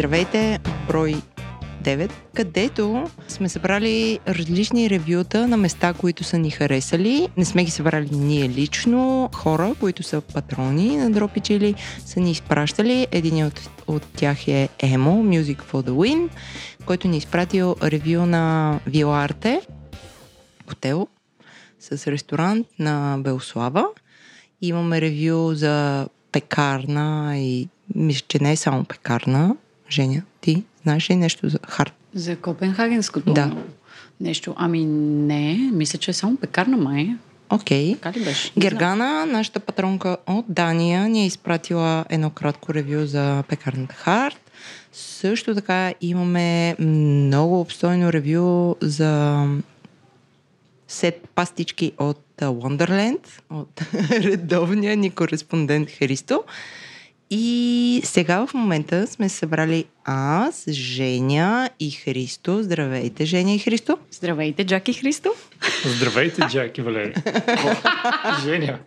[0.00, 1.14] Здравейте, брой
[1.82, 7.28] 9, където сме събрали различни ревюта на места, които са ни харесали.
[7.36, 9.30] Не сме ги събрали ние лично.
[9.34, 11.74] Хора, които са патрони на Дропичили,
[12.06, 13.06] са ни изпращали.
[13.12, 16.28] Един от, от тях е Емо, Music for the Win,
[16.86, 19.62] който ни е изпратил ревю на Виларте,
[20.68, 21.08] хотел
[21.80, 23.86] с ресторант на Белслава.
[24.62, 29.56] Имаме ревю за пекарна и мисля, че не е само пекарна.
[29.90, 31.92] Женя, ти знаеш ли нещо за хард?
[32.14, 33.56] За Копенхагенското Да.
[34.20, 34.54] нещо?
[34.56, 37.10] Ами не, мисля, че е само пекарна май.
[37.50, 37.96] Окей.
[38.02, 38.24] Знам.
[38.58, 44.50] Гергана, нашата патронка от Дания, ни е изпратила едно кратко ревю за пекарната Харт.
[44.92, 49.44] Също така имаме много обстойно ревю за
[50.88, 56.42] сет пастички от Wonderland, от редовния ни кореспондент Христо.
[57.32, 62.62] И сега в момента сме се събрали аз, Женя и Христо.
[62.62, 63.98] Здравейте, Женя и Христо.
[64.10, 65.30] Здравейте, Джаки Христо.
[65.84, 67.14] Здравейте, Джак и Валери.
[68.44, 68.78] Женя.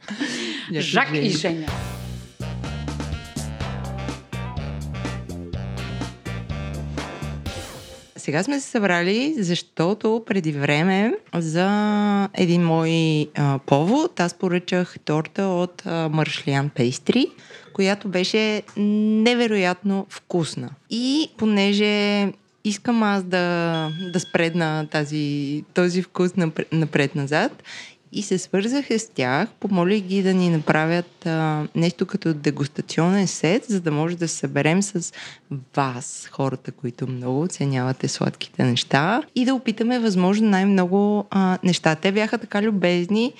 [0.79, 1.67] Жак и Женя.
[8.23, 12.91] Сега сме се събрали, защото преди време за един мой
[13.35, 17.27] а, повод аз поръчах торта от а, Маршлян Пейстри,
[17.73, 20.69] която беше невероятно вкусна.
[20.89, 22.27] И понеже
[22.63, 27.63] искам аз да, да спредна тази, този вкус напр- напред-назад,
[28.15, 33.65] и се свързаха с тях, помолих ги да ни направят а, нещо като дегустационен сет,
[33.65, 35.13] за да може да се съберем с
[35.75, 41.95] вас, хората, които много оценявате сладките неща и да опитаме възможно най-много а, неща.
[41.95, 43.33] Те бяха така любезни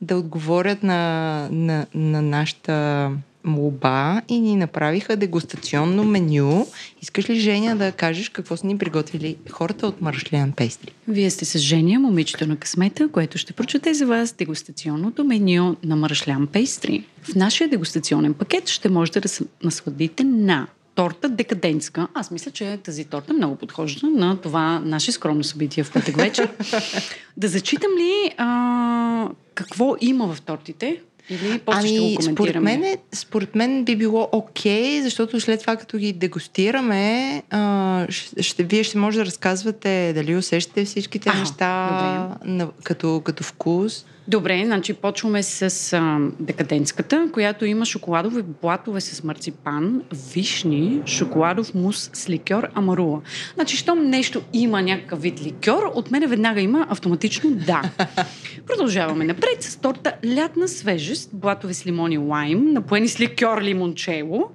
[0.00, 3.10] да отговорят на, на, на нашата
[3.44, 6.66] молба и ни направиха дегустационно меню.
[7.02, 10.92] Искаш ли, Женя, да кажеш какво са ни приготвили хората от Маршлян Пейстри?
[11.08, 15.96] Вие сте с Женя, момичето на късмета, което ще прочете за вас дегустационното меню на
[15.96, 17.04] Маршлян Пейстри.
[17.22, 22.08] В нашия дегустационен пакет ще можете да се насладите на торта декадентска.
[22.14, 26.48] Аз мисля, че тази торта много подхожда на това наше скромно събитие в петък вечер.
[27.36, 31.00] да зачитам ли а, какво има в тортите?
[31.30, 32.34] Или после ще го Ами, коментираме?
[32.34, 38.06] според мен, е- според мен би било окей, защото след това, като ги дегустираме, а,
[38.08, 43.44] ще, ще, вие ще може да разказвате дали усещате всичките Аха, неща на, като, като
[43.44, 44.04] вкус.
[44.28, 52.10] Добре, значи почваме с а, декадентската, която има шоколадови блатове с марципан, вишни, шоколадов мус
[52.12, 53.20] с ликьор амарула.
[53.54, 57.82] Значи, щом нещо има някакъв вид ликьор, от мене веднага има автоматично да.
[58.66, 64.50] Продължаваме напред с торта лятна свежест, блатове с лимон и лайм, напоени с ликьор лимончело,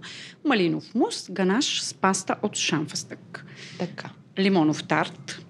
[0.45, 3.45] малинов мус, ганаш с паста от шамфастък.
[3.79, 4.09] Така.
[4.39, 5.44] Лимонов тарт,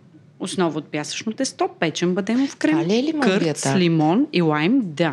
[0.46, 4.82] основа от пясъчно тесто, печен бадемов крем, Това ли е кърт с лимон и лайм,
[4.84, 5.12] да.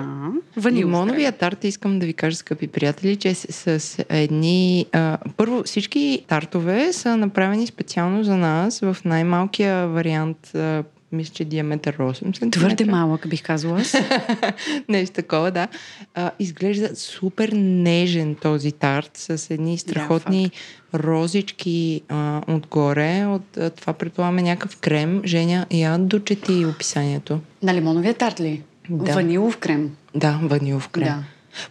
[0.57, 4.87] Ванилов Лимоновия тарт, искам да ви кажа, скъпи приятели, че е с, с едни...
[4.93, 11.45] А, първо, всички тартове са направени специално за нас в най-малкия вариант, а, мисля, че
[11.45, 12.49] диаметър 8 см.
[12.51, 13.95] Твърде малък, бих казала аз.
[14.89, 15.69] Нещо такова, да.
[16.15, 20.51] А, изглежда супер нежен този тарт с едни страхотни
[20.95, 23.27] розички а, отгоре.
[23.27, 25.23] От а, това предполагаме някакъв крем.
[25.25, 27.41] Женя, я дочети описанието.
[27.63, 28.63] На лимоновия тарт ли?
[28.91, 29.15] Да.
[29.15, 29.91] Ванилов крем.
[30.15, 31.05] Да, ванилов крем.
[31.05, 31.25] Да.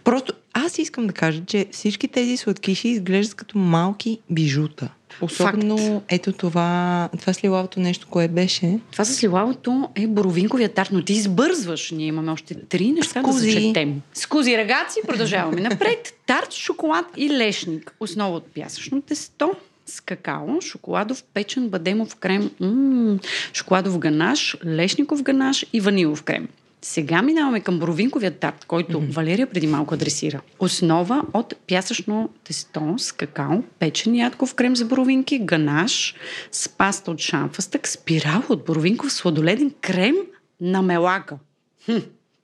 [0.04, 4.88] Просто аз искам да кажа, че всички тези сладкиши изглеждат като малки бижута.
[5.20, 8.78] Особено ето това, това сливалото нещо, кое беше.
[8.92, 11.90] Това с лилавото е боровинковия тарт, но ти избързваш.
[11.90, 13.46] Ние имаме още три неща Скузи.
[13.46, 14.02] да зачетем.
[14.14, 16.14] Скузи рагаци, продължаваме напред.
[16.26, 17.94] Тарт, шоколад и лешник.
[18.00, 19.52] Основа от пясъчно тесто
[19.86, 23.18] с какао, шоколадов печен бадемов крем, м-
[23.52, 26.48] шоколадов ганаш, лешников ганаш и ванилов крем.
[26.84, 29.12] Сега минаваме към боровинковия тарт, който mm-hmm.
[29.12, 30.40] Валерия преди малко адресира.
[30.58, 36.14] Основа от пясъчно тесто с какао, печен ядков крем за боровинки, ганаш
[36.52, 40.14] с паста от шамфастък, спирал от боровинков сладоледен крем
[40.60, 41.38] на мелака.
[41.86, 41.98] Хм,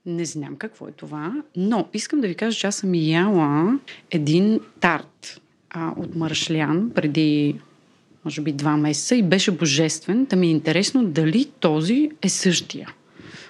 [0.06, 3.78] не знам какво е това, но искам да ви кажа, че аз съм яла
[4.10, 5.40] един тарт
[5.70, 7.60] а, от Маршлян преди
[8.24, 10.24] може би два месеца и беше божествен.
[10.24, 12.88] Да ми е интересно дали този е същия.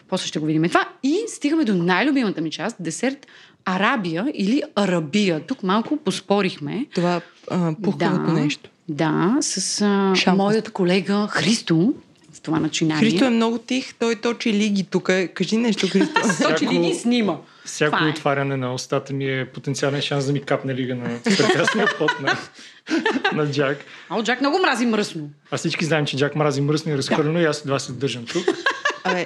[0.09, 0.63] После ще го видим.
[0.69, 3.27] Това и стигаме до най-любимата ми част, десерт
[3.65, 5.41] Арабия или Арабия.
[5.41, 6.87] Тук малко поспорихме.
[6.95, 7.21] Това
[7.51, 8.71] а, пухкавото нещо.
[8.89, 9.83] Да, с
[10.27, 11.95] а, моят колега Христо
[12.33, 13.11] в това начинание.
[13.11, 15.11] Христо е много тих, той точи лиги тук.
[15.35, 16.21] Кажи нещо, Христо.
[16.49, 17.37] Точи ли ги снима?
[17.65, 18.11] Всяко Това е.
[18.11, 22.39] отваряне на устата ми е потенциален шанс да ми капне лига на прекрасния пот на,
[23.33, 23.79] на Джак.
[24.09, 25.31] А от Джак много мрази мръсно.
[25.51, 28.47] А всички знаем, че Джак мрази мръсно и разхвърлено и аз едва се държам тук.
[29.05, 29.25] Абе,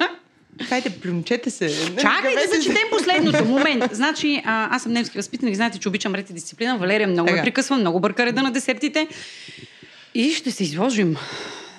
[0.63, 1.69] хайде, плюмчете се.
[2.01, 3.45] Чакай да зачетем последното.
[3.45, 3.85] Момент.
[3.93, 6.79] Значи, а, аз съм немски възпитаник, знаете, че обичам ред и дисциплина.
[6.79, 7.43] Валерия много ме Така.
[7.45, 9.09] прекъсва, много бърка реда на десертите.
[10.15, 11.17] И ще се изложим.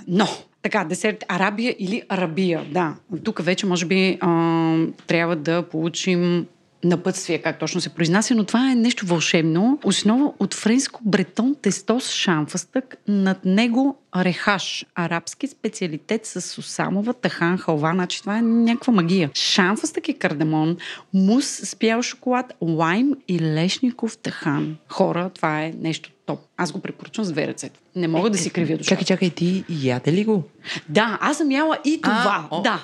[0.08, 0.28] Но,
[0.62, 2.96] така, десерт Арабия или Арабия, да.
[3.24, 4.76] Тук вече, може би, а,
[5.08, 6.46] трябва да получим
[6.84, 9.80] напътствие, как точно се произнася, но това е нещо вълшебно.
[9.84, 17.58] Основа от френско бретон тесто с шамфастък, над него рехаш, арабски специалитет с сусамова, тахан,
[17.58, 19.30] халва, значи това е някаква магия.
[19.34, 20.78] Шамфастък и кардамон,
[21.14, 24.78] мус с бял шоколад, лайм и лешников тахан.
[24.90, 26.40] Хора, това е нещо топ.
[26.58, 27.80] Аз го препоръчвам с две ръцете.
[27.96, 28.90] Не мога да си кривя душа.
[28.90, 30.44] Чакай, чакай, ти яде ли го?
[30.90, 32.48] Да, аз съм яла и това.
[32.52, 32.62] А, о.
[32.62, 32.84] да.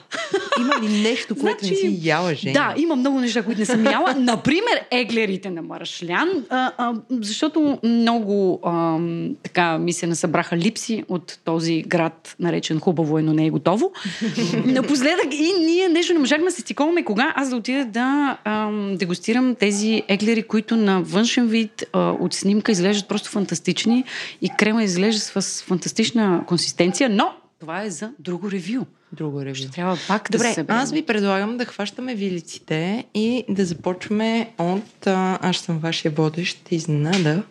[0.60, 2.54] Има ли нещо, което не си яла, Женя?
[2.54, 4.16] Да, има много неща, които не съм яла.
[4.16, 9.00] Например, еглерите на Марашлян, а, а, защото много а,
[9.44, 13.92] така ми се насъбраха липси от този град, наречен хубаво е, но не е готово.
[14.66, 18.72] Напоследък и ние нещо не можахме да се стиковаме кога аз да отида да а,
[18.96, 24.04] дегустирам тези еглери, които на външен вид а, от снимка изглеждат просто фантастични
[24.42, 28.86] и крема изглежда с фантастична консистенция, но това е за друго ревю.
[29.14, 29.56] Друго ревю.
[29.56, 30.82] Ще трябва пак да Добре, се съберем.
[30.82, 35.08] аз ви предлагам да хващаме вилиците и да започваме от...
[35.08, 37.44] А, аз съм вашия водещ, изненада.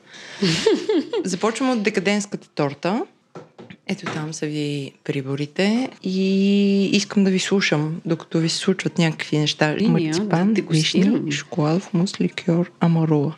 [1.25, 3.03] Започваме от декаденската торта.
[3.89, 9.39] Ето там са ви приборите и искам да ви слушам, докато ви се случват някакви
[9.39, 9.77] неща.
[9.79, 13.35] И ние Марципан, да вишни, шоколадов мус, ликьор, амарула.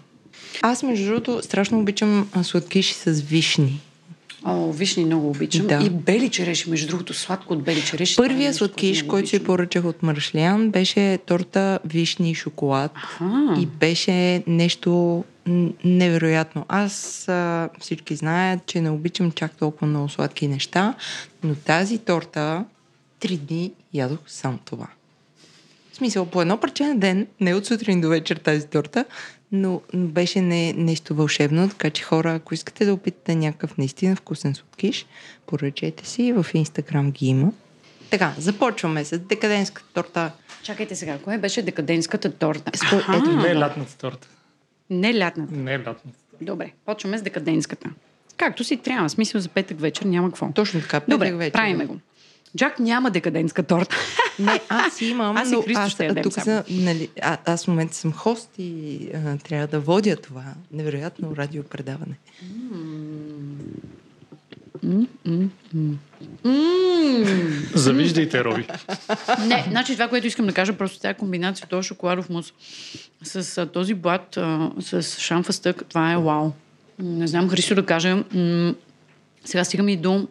[0.63, 3.81] Аз, между другото, страшно обичам сладкиши с вишни.
[4.45, 5.67] О, вишни много обичам.
[5.67, 5.83] Да.
[5.85, 8.17] И бели череши, между другото, сладко от бели череши.
[8.17, 12.93] това е сладкиш, който си поръчах от Маршлян, беше торта вишни и шоколад.
[12.95, 13.55] Аха.
[13.61, 15.25] И беше нещо
[15.85, 16.65] невероятно.
[16.69, 20.95] Аз а, всички знаят, че не обичам чак толкова много сладки неща,
[21.45, 22.65] но тази торта
[23.21, 24.87] три дни ядох само това.
[25.93, 29.05] В смисъл, по едно парче на ден, не от сутрин до вечер тази торта,
[29.53, 34.55] но беше не, нещо вълшебно, така че хора, ако искате да опитате някакъв наистина вкусен
[34.55, 35.07] сладкиш,
[35.47, 37.53] поръчайте си, в Инстаграм ги има.
[38.11, 40.33] Така, започваме с декаденската торта.
[40.63, 42.71] Чакайте сега, кое беше декаденската торта?
[42.75, 44.29] Аха, ето, Не е лятната торта.
[44.91, 45.55] не лятната.
[45.55, 46.19] Не е лятната.
[46.41, 47.91] Добре, почваме с декаденската.
[48.37, 50.53] Както си трябва, смисъл за петък вечер няма какво.
[50.53, 51.53] Точно така, Добре, петък вечер.
[51.53, 51.99] правиме го.
[52.57, 53.97] Джак няма декадентска торта.
[54.39, 57.69] Не, аз имам, Аз и Христо аз, ще ядем тук са, нали, а, аз в
[57.69, 62.15] момента съм хост и а, трябва да водя това невероятно радиопредаване.
[67.75, 68.67] Завиждайте, Роби.
[69.47, 72.53] Не, значи това, което искам да кажа, просто тази комбинация, този шоколадов мус
[73.23, 76.51] с а, този блат, а, с шамфастък, това е вау.
[76.99, 78.25] Не знам, Христо да кажа.
[78.35, 78.75] М-
[79.45, 80.29] сега стигаме и до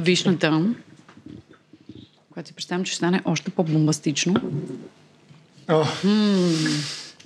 [0.00, 0.74] вишната,
[2.34, 4.34] която си представям, че ще стане още по-бомбастично.
[5.68, 5.84] О,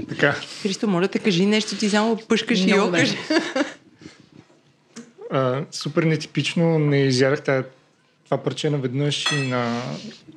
[0.09, 0.33] така.
[0.63, 3.11] Христо, моля те, кажи нещо, ти само пъшкаш и Много окаш.
[3.11, 3.43] добре.
[5.31, 7.65] А, супер нетипично не изядах тая,
[8.25, 9.83] това парче наведнъж и на,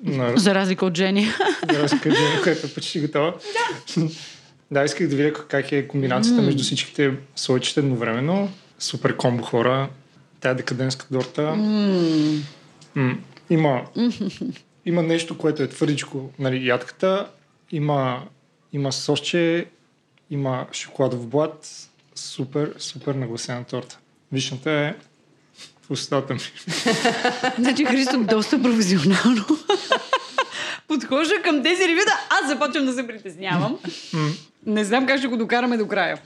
[0.04, 1.28] на За разлика от Жени.
[1.70, 2.10] разлика,
[2.44, 3.34] която е почти готова.
[3.98, 4.08] Да.
[4.72, 8.52] да, исках да видя как е комбинацията между всичките слойчета едновременно.
[8.80, 9.90] Супер комбо хора.
[10.40, 11.42] Тая декаденска торта.
[12.96, 13.18] М,
[13.50, 13.82] Има,
[14.86, 17.28] има нещо, което е твърдичко, нали, ядката.
[17.72, 18.24] Има,
[18.74, 19.66] има сосче,
[20.30, 21.90] има шоколадов блат.
[22.16, 24.00] Супер, супер нагласена торта.
[24.32, 24.94] Вишната е
[25.82, 26.40] в устата ми.
[27.60, 29.46] Значи Христо доста професионално
[30.88, 32.12] подхожда към тези ревюта.
[32.30, 33.80] Аз започвам да се притеснявам.
[34.66, 36.22] Не знам как ще го докараме до края.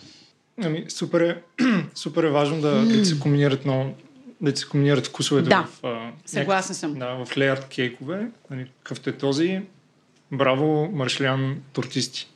[0.64, 1.42] Ами, супер е,
[1.96, 3.96] супер е важно да, да се комбинират много
[4.42, 6.94] да се комбинират вкусовете Да, в, а, съгласна съм.
[6.94, 9.62] Да, в леярд кейкове, нали, какъвто е този.
[10.32, 12.28] Браво, маршлян тортисти.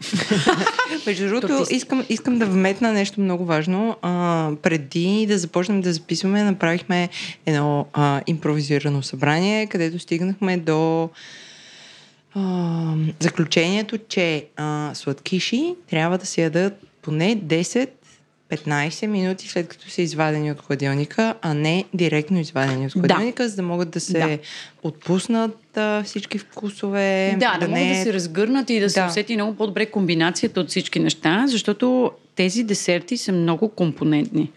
[1.05, 3.97] Между другото, искам, искам да вметна нещо много важно.
[4.01, 7.09] А, преди да започнем да записваме, направихме
[7.45, 11.09] едно а, импровизирано събрание, където стигнахме до
[12.35, 17.35] а, заключението, че а, сладкиши трябва да се ядат поне
[18.51, 22.99] 10-15 минути след като са извадени от хладилника, а не директно извадени от Да.
[22.99, 24.37] хладилника, за да могат да се Да.
[24.83, 27.35] отпуснат а, всички вкусове.
[27.39, 29.07] Да, да, могат не да се разгърнат и да, се Да.
[29.07, 34.51] усети много по-добре комбинацията от всички неща, защото тези десерти са много компонентни.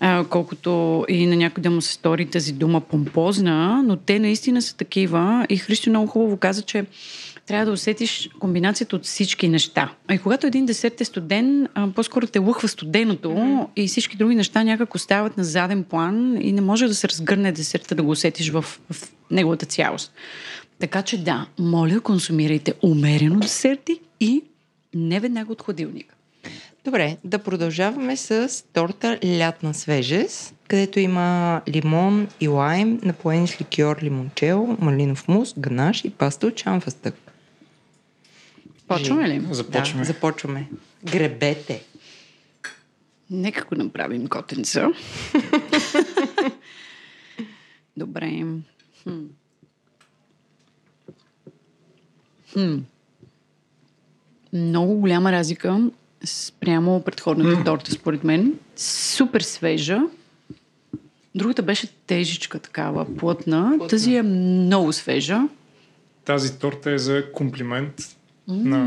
[0.00, 4.62] А, колкото и на някой да му се стори тази дума помпозна, но те наистина
[4.62, 5.46] са такива.
[5.48, 6.84] И Христо много хубаво каза, че
[7.48, 9.92] трябва да усетиш комбинацията от всички неща.
[10.08, 13.66] А и когато един десерт е студен, а, по-скоро те лъхва студеното mm-hmm.
[13.76, 17.52] и всички други неща някак остават на заден план и не може да се разгърне
[17.52, 20.12] десерта да го усетиш в, в неговата цялост.
[20.78, 24.42] Така че да, моля, консумирайте умерено десерти и
[24.94, 26.14] не веднага от хладилника.
[26.84, 33.96] Добре, да продължаваме с торта лятна свежест, където има лимон и лайм, напоени с ликьор
[34.02, 37.27] лимончело, малинов мус, ганаш и паста от чамфастък.
[38.88, 39.46] Почваме ли?
[39.50, 40.00] Започваме.
[40.00, 40.68] Да, започваме.
[41.04, 41.82] Гребете.
[43.30, 44.88] Нека го направим котенца.
[47.96, 48.44] Добре.
[49.02, 49.24] Хм.
[52.52, 52.76] Хм.
[54.52, 55.90] Много голяма разлика
[56.24, 58.58] спрямо предходната торта, според мен.
[58.76, 60.00] Супер свежа.
[61.34, 63.68] Другата беше тежичка такава, плътна.
[63.68, 63.88] Плътна.
[63.88, 65.48] Тази е много свежа.
[66.24, 68.17] Тази торта е за комплимент
[68.48, 68.78] на,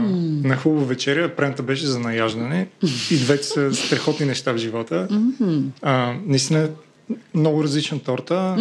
[0.44, 1.36] на хубава вечеря.
[1.36, 2.68] Предната беше за наяждане.
[3.12, 5.08] И двете са страхотни неща в живота.
[5.82, 6.70] А, наистина
[7.34, 8.56] много различна торта.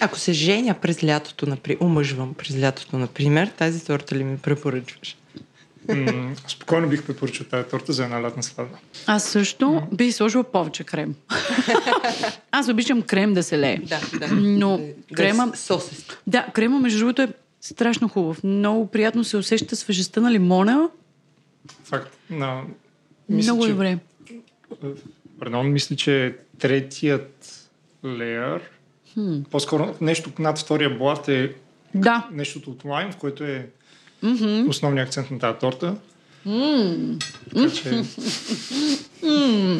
[0.00, 5.16] Ако се женя през лятото, например, омъжвам през лятото, например, тази торта ли ми препоръчваш?
[5.88, 8.76] М, спокойно бих препоръчал тази торта за една лятна сватба.
[9.06, 11.14] Аз също бих сложила повече крем.
[12.52, 13.78] Аз обичам крем да се лее.
[13.78, 14.28] Да, да.
[14.34, 14.80] Но
[15.14, 15.52] крема...
[15.54, 16.18] Сосест.
[16.26, 17.28] Да, крема, между другото, е
[17.60, 18.44] страшно хубав.
[18.44, 20.88] Много приятно се усеща свежестта на лимона.
[21.84, 22.16] Факт.
[22.30, 22.62] На,
[23.28, 23.98] Много че, добре.
[25.38, 27.46] Пардон, мисля, че третият
[28.06, 28.60] леер,
[29.14, 29.40] Хм.
[29.50, 31.54] по-скоро нещо над втория блат е
[31.94, 32.28] Да.
[32.32, 33.68] нещото от лайм, в което е
[34.22, 34.68] Мгм.
[34.68, 35.96] основният акцент на тази торта.
[37.54, 38.04] Така че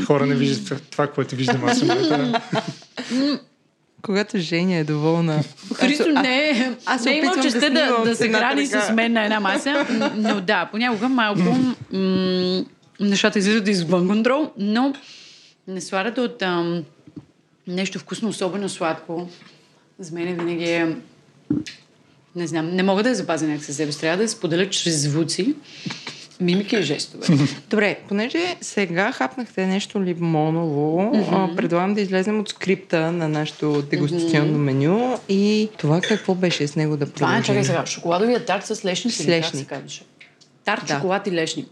[0.05, 1.83] хора не виждат това, което виждам аз.
[4.03, 5.43] Когато Женя е доволна.
[5.75, 8.67] Христо Аз- не е аз не е имал да честа да, да, с се храни
[8.67, 11.41] с мен на една маса, но да, понякога малко
[11.93, 12.65] м-
[13.01, 14.95] нещата излизат извън контрол, но
[15.69, 16.85] не сладата от ам,
[17.67, 19.29] нещо вкусно, особено сладко,
[19.99, 20.97] за мен винаги е
[22.37, 23.93] не знам, не мога да я запазя някак със себе.
[23.93, 25.55] Трябва да я споделя чрез звуци,
[26.41, 27.27] мимики и жестове.
[27.71, 34.59] Добре, понеже сега хапнахте нещо лимоново, а, предлагам да излезем от скрипта на нашето дегустационно
[34.59, 37.45] меню и това какво беше с него да Това е, продължим?
[37.45, 39.15] чакай сега, шоколадовия тарт с лешник.
[39.15, 39.69] С или как се лешник.
[39.69, 40.03] казваше?
[40.65, 40.95] Тарт, Да.
[40.95, 41.67] шоколад и лешник.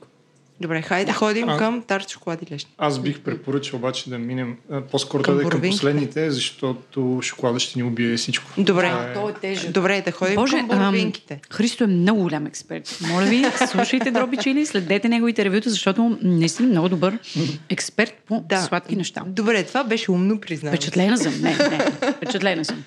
[0.61, 2.75] Добре, хайде ходим А- към тарт шоколад и лешник.
[2.79, 4.57] Аз бих препоръчал обаче да минем
[4.91, 8.50] по-скоро Към да е към последните, защото шоколада ще ни убие всичко.
[8.59, 8.88] Добре.
[8.88, 9.71] Това А, то е тежък.
[9.71, 11.35] Добре, да ходим Боже, към боровинките.
[11.35, 12.99] ам, Христо е много голям експерт.
[13.03, 17.19] Моля ви, слушайте Дроби Чили, следете неговите ревюта, защото наистина е много добър
[17.69, 18.62] експерт по Да.
[18.62, 19.23] сладки неща.
[19.27, 20.77] Добре, това беше умно признаване.
[20.77, 21.35] Впечатлена съм.
[21.41, 21.79] Не, не.
[22.12, 22.85] Впечатлена съм.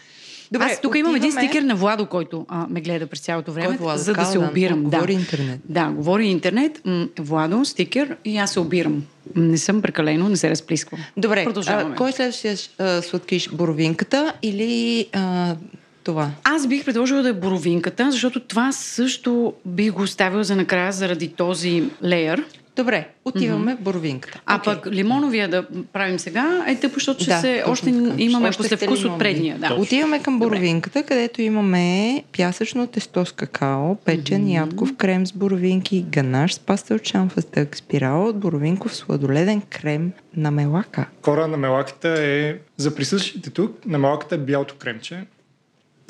[0.51, 3.51] Добре, Аз тук имам един отиваме- стикер на Владо, който а, ме гледа през цялото
[3.51, 3.97] време, Кой Владо?
[3.97, 4.81] за да се обирам.
[4.81, 4.89] Да.
[4.89, 5.59] говори интернет.
[5.65, 6.81] Да, говори интернет.
[6.85, 9.03] М, Владо, стикер и аз се обирам.
[9.35, 11.01] Не съм прекалено, не се разплисквам.
[11.17, 13.49] Добре, а, кой е следващия а, сладкиш?
[13.49, 15.55] Боровинката или а,
[16.03, 16.29] това?
[16.43, 21.27] Аз бих предложила да е боровинката, защото това също бих го оставила за накрая заради
[21.27, 22.43] този леер.
[22.75, 24.41] Добре, отиваме в боровинката.
[24.45, 24.73] А Окей.
[24.73, 28.15] пък лимоновия да правим сега е тъпо, защото ще Да, се, още така.
[28.17, 29.57] имаме Още послевкус от предния.
[29.57, 29.73] Да.
[29.73, 36.53] Отиваме към боровинката, където имаме пясъчно тесто с какао, печен ядков крем с боровинки, ганаш
[36.53, 41.05] с паста от шамфастък, спирала от боровинков сладоледен крем на мелака.
[41.21, 45.25] Кора на мелаката е, за присъщите тук, на мелаката е бялото кремче.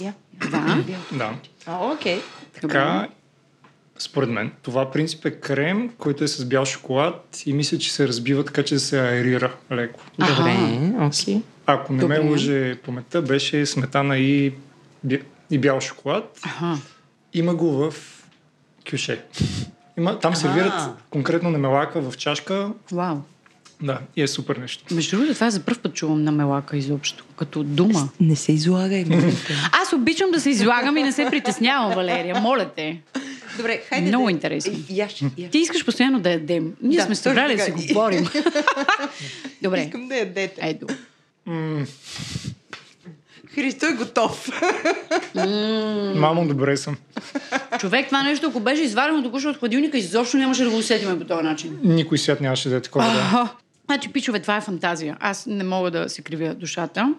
[0.02, 0.14] Я.
[0.52, 0.84] Да.
[1.12, 1.34] Да.
[1.94, 2.20] Окей.
[2.62, 3.08] Така,
[4.02, 8.08] според мен, това принцип е крем, който е с бял шоколад и мисля, че се
[8.08, 10.00] разбива така, че да се аерира леко.
[10.20, 10.58] Добре,
[11.02, 11.42] окей.
[11.66, 12.30] Ако не ме Добре.
[12.30, 14.54] лъже паметта, беше сметана и,
[15.52, 16.40] и бял шоколад.
[16.44, 16.78] Аха.
[17.34, 17.94] Има го в
[18.92, 19.24] кюше.
[19.98, 20.74] Има, там сервират
[21.10, 22.72] конкретно на мелака в чашка.
[22.92, 23.18] Вау.
[23.82, 24.96] Да, и е супер нещо.
[24.96, 28.10] Между другото, това за първ път чувам на мелака изобщо, като дума.
[28.20, 29.06] Не се излагай.
[29.84, 32.42] Аз обичам да се излагам и не се притеснявам, Валерия.
[32.42, 33.02] Моля те.
[33.58, 34.32] Добре, хайде Много да...
[34.32, 34.74] интересно.
[34.90, 35.52] Яш, яш.
[35.52, 36.74] Ти искаш постоянно да ядем.
[36.82, 37.84] Ние Да, сме се събрали да си така.
[37.88, 38.28] говорим.
[39.62, 39.82] Добре.
[39.82, 40.56] Искам да ядете.
[40.62, 40.88] Ето.
[43.48, 44.50] Христо е готов.
[46.16, 46.98] мамо, добре съм.
[47.80, 51.26] Човек, това нещо, ако беше изварено току-що от хладилника, изобщо нямаше да го усетиме по
[51.26, 51.80] този начин.
[51.84, 53.06] Никой свят нямаше да е такова.
[53.06, 53.54] Да.
[53.86, 55.18] Значи, пичове, това е фантазия.
[55.20, 57.14] Аз не мога да се кривя душата.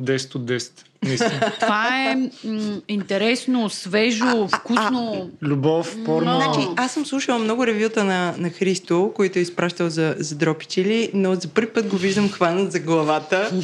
[0.00, 0.70] 10 от 10.
[1.04, 1.52] Наистина.
[1.60, 5.30] Това е м- интересно, свежо, вкусно.
[5.42, 6.40] Любов, порно.
[6.40, 10.66] Значи, аз съм слушала много ревюта на, на Христо, които е изпращал за, за дропи
[10.66, 13.50] чили, но за първи път го виждам хванат за главата.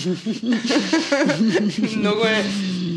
[1.97, 2.45] много е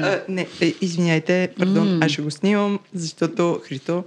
[0.02, 4.04] А, не, е, извиняйте, пардон, аз ще го снимам, защото Хрито...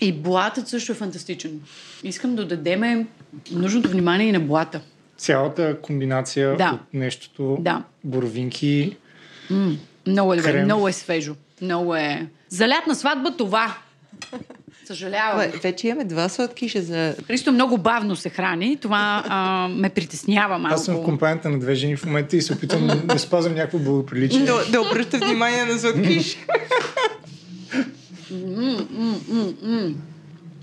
[0.00, 1.60] И блатът също е фантастичен.
[2.04, 3.06] Искам да дадеме
[3.50, 4.80] нужното внимание и на блата.
[5.22, 6.70] Цялата комбинация Да.
[6.74, 7.82] от нещото, Да.
[8.04, 8.96] боровинки,
[9.50, 9.76] М,
[10.06, 10.64] много е добре, Крем.
[10.64, 11.34] много е свежо.
[11.60, 12.26] Много е...
[12.48, 13.74] За лятна сватба това.
[14.84, 15.46] Съжалявам.
[15.62, 17.14] Вече имаме два сладкиша за...
[17.26, 18.76] Христо много бавно се храни.
[18.76, 19.38] Това а,
[19.70, 20.74] ме притеснява малко.
[20.74, 23.78] Аз съм в компанията на две жени в момента и се опитвам да- спазвам някакво
[23.80, 24.40] благоприличие.
[24.40, 26.36] Да, да обръща внимание на сладкиш.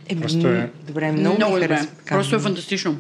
[0.08, 1.88] Еми, Просто е- Добре, много, много ми е добре.
[2.08, 2.98] Просто е фантастично.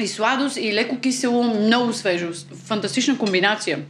[0.00, 2.32] И сладост, и леко кисело, много свежо.
[2.64, 3.84] Фантастична комбинация.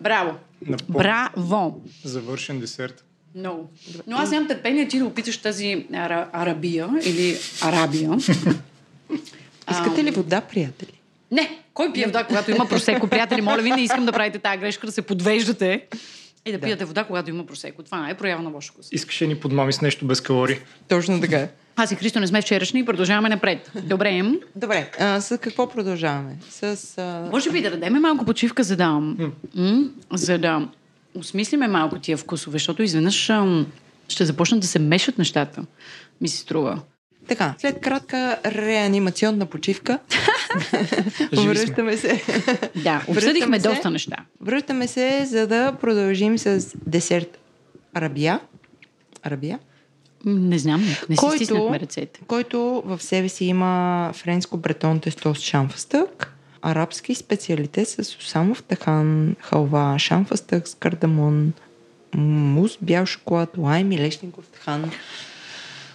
[0.00, 0.34] Браво.
[0.66, 1.80] На по- Браво.
[2.04, 3.04] завършен десерт.
[3.34, 3.70] Много.
[4.06, 8.10] Но аз нямам търпение ти да опиташ тази ара, арабия или арабия.
[9.70, 10.92] Искате ли вода, приятели?
[11.30, 13.06] Не, кой пие вода, когато има просеко?
[13.10, 15.86] Приятели, моля ви, не искам да правите тази грешка, да се подвеждате
[16.46, 17.82] и да, пиете вода, когато има просеко.
[17.82, 18.88] Това е проява на лош вкус.
[18.92, 20.56] Искаше ни подмами с нещо без калории.
[20.88, 21.48] Точно така.
[21.80, 23.70] Аз и Христо не сме вчерашни и продължаваме напред.
[23.82, 24.22] Добре.
[24.56, 26.36] Добре, а, с какво продължаваме?
[26.50, 26.94] С...
[26.98, 27.28] А...
[27.32, 29.14] Може би да дадем малко почивка, за да, м-
[30.12, 30.68] за да
[31.14, 33.30] осмислиме малко тия вкусове, защото изведнъж
[34.08, 35.64] ще започнат да се мешат нещата,
[36.20, 36.80] ми се струва.
[37.28, 39.98] Така, след кратка реанимационна почивка,
[41.32, 42.22] връщаме се.
[42.76, 43.68] Да, обсъдихме се.
[43.68, 44.16] доста неща.
[44.40, 47.38] Връщаме се, за да продължим с десерт
[47.94, 48.40] арабия.
[49.22, 49.58] Арабия?
[50.24, 52.20] Не знам, не си Който- стиснахме ръцете.
[52.26, 59.36] който в себе си има френско бретон тесто с шамфастък, арабски специалитет с осамов тахан,
[59.40, 61.52] халва, шамфастък с кардамон,
[62.14, 64.90] мус, бял шоколад, лайм и лешников тахан.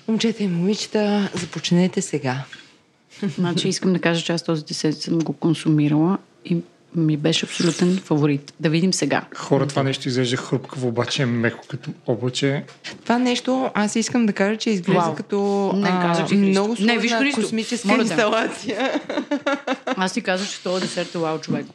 [0.08, 2.44] Момчета и момичета, започнете сега.
[3.38, 6.58] Значи искам да кажа, че аз този десет съм го консумирала и
[6.96, 8.54] ми беше абсолютен фаворит.
[8.60, 9.22] Да видим сега.
[9.36, 12.64] Хора, това нещо изглежда хрупкаво, обаче е меко като облаче.
[13.04, 15.16] Това нещо, аз искам да кажа, че изглежда Вау.
[15.16, 16.50] като Не, а, каза ти, Христо.
[16.50, 17.42] много Не, сложна виж, Христо.
[17.42, 19.02] космическа Моля инсталация.
[19.86, 21.66] Аз ти казах, че този десерт е вау човек.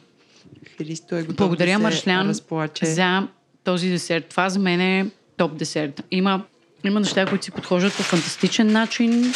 [0.77, 2.85] Христо е готов Благодаря, да Маршлян, разплаче.
[2.85, 3.27] за
[3.63, 4.25] този десерт.
[4.25, 5.05] Това за мен е
[5.37, 6.03] топ десерт.
[6.11, 6.41] Има,
[6.83, 9.33] има неща, които си подхождат по фантастичен начин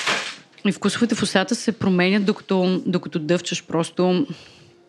[0.66, 4.28] и вкусовете в устата се променят, докато, докато дъвчаш просто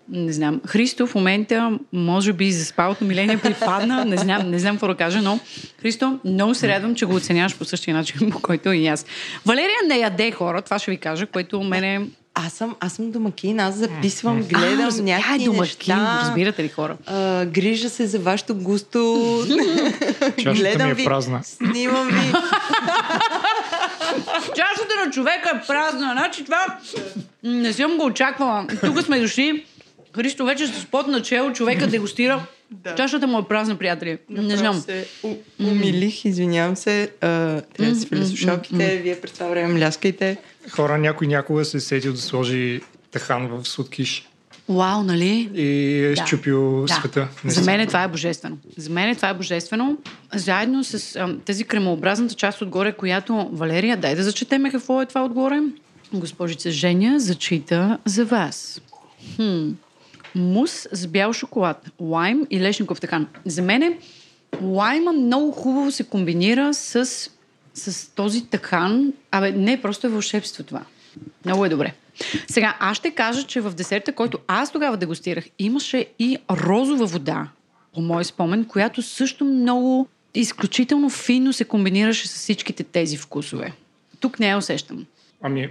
[0.08, 0.60] не знам.
[0.66, 4.94] Христо в момента, може би за спалото миление припадна, не знам, не знам какво да
[4.94, 5.38] кажа, но
[5.82, 9.06] Христо, много се радвам, че го оценяваш по същия начин, по който и аз.
[9.46, 12.00] Валерия не яде хора, това ще ви кажа, което мене...
[12.36, 16.18] Аз съм, аз съм домакин, аз записвам, гледам а, раз- някакви Тя е домакин, неща.
[16.22, 16.96] разбирате ли хора?
[17.06, 19.44] А, грижа се за вашето густо.
[20.54, 21.40] Гледам ми е ви, празна.
[21.44, 22.32] снимам ви.
[24.46, 26.12] Чашата на човека е празна.
[26.12, 26.78] Значи това
[27.44, 28.66] не съм го очаквала.
[28.80, 29.64] Тук сме дошли.
[30.14, 32.46] Христо вече с пот на чело, човека дегустира.
[32.70, 32.94] Да.
[32.94, 34.18] Чашата му е празна, приятели.
[34.30, 34.80] Не знам.
[34.80, 37.10] Се у- умилих, извинявам се.
[37.20, 37.26] А,
[37.60, 38.96] трябва да си сваля слушалките.
[38.96, 40.36] Вие през това време мляскайте.
[40.70, 44.28] Хора, някой някога се е сетил да сложи тахан в сладкиш
[44.68, 45.50] Вау, нали?
[45.54, 46.26] и е Да.
[46.26, 46.94] щупил Да.
[46.94, 47.28] света.
[47.44, 48.58] За мен това е божествено.
[48.76, 49.96] За мен това е божествено.
[50.34, 55.24] Заедно с ам, тази кремообразната част отгоре, която Валерия, дай да зачетеме какво е това
[55.24, 55.60] отгоре.
[56.12, 58.80] Госпожица Женя зачита за вас.
[59.36, 59.68] Хм.
[60.34, 63.28] Мус с бял шоколад, лайм и лешников такан.
[63.44, 63.98] За мен
[64.62, 67.30] лайма много хубаво се комбинира с,
[67.74, 69.12] с този такан.
[69.30, 70.82] Абе, не, просто е вълшебство това.
[71.44, 71.94] Много е добре.
[72.48, 77.48] Сега, аз ще кажа, че в десерта, който аз тогава дегустирах, имаше и розова вода,
[77.94, 83.72] по мой спомен, която също много изключително финно се комбинираше с всичките тези вкусове.
[84.20, 85.06] Тук не я усещам.
[85.42, 85.68] Ами,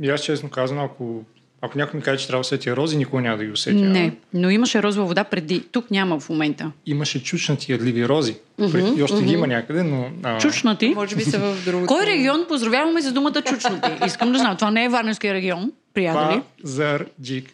[0.00, 1.24] и аз честно казано, ако,
[1.64, 3.76] ако някой ми каже, че трябва да усетя рози, никога няма да ги усетя.
[3.76, 5.60] Не, но имаше розова вода преди.
[5.60, 6.72] Тук няма в момента.
[6.86, 8.36] Имаше чучнати ядливи рози.
[8.60, 10.10] Uh-huh, и още ги има някъде, но...
[10.22, 10.88] А, Чучнати.
[10.94, 11.86] Може би са в другото.
[11.86, 13.90] Кой регион поздравяваме за думата чучнати?
[14.06, 14.56] Искам да знам.
[14.56, 16.42] Това не е Варненския регион, приятели.
[16.62, 17.50] Пазарджик.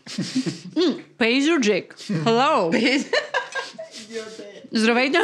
[1.18, 1.94] Пейзерджик.
[1.99, 3.05] Hello.
[4.73, 5.18] Здравейте.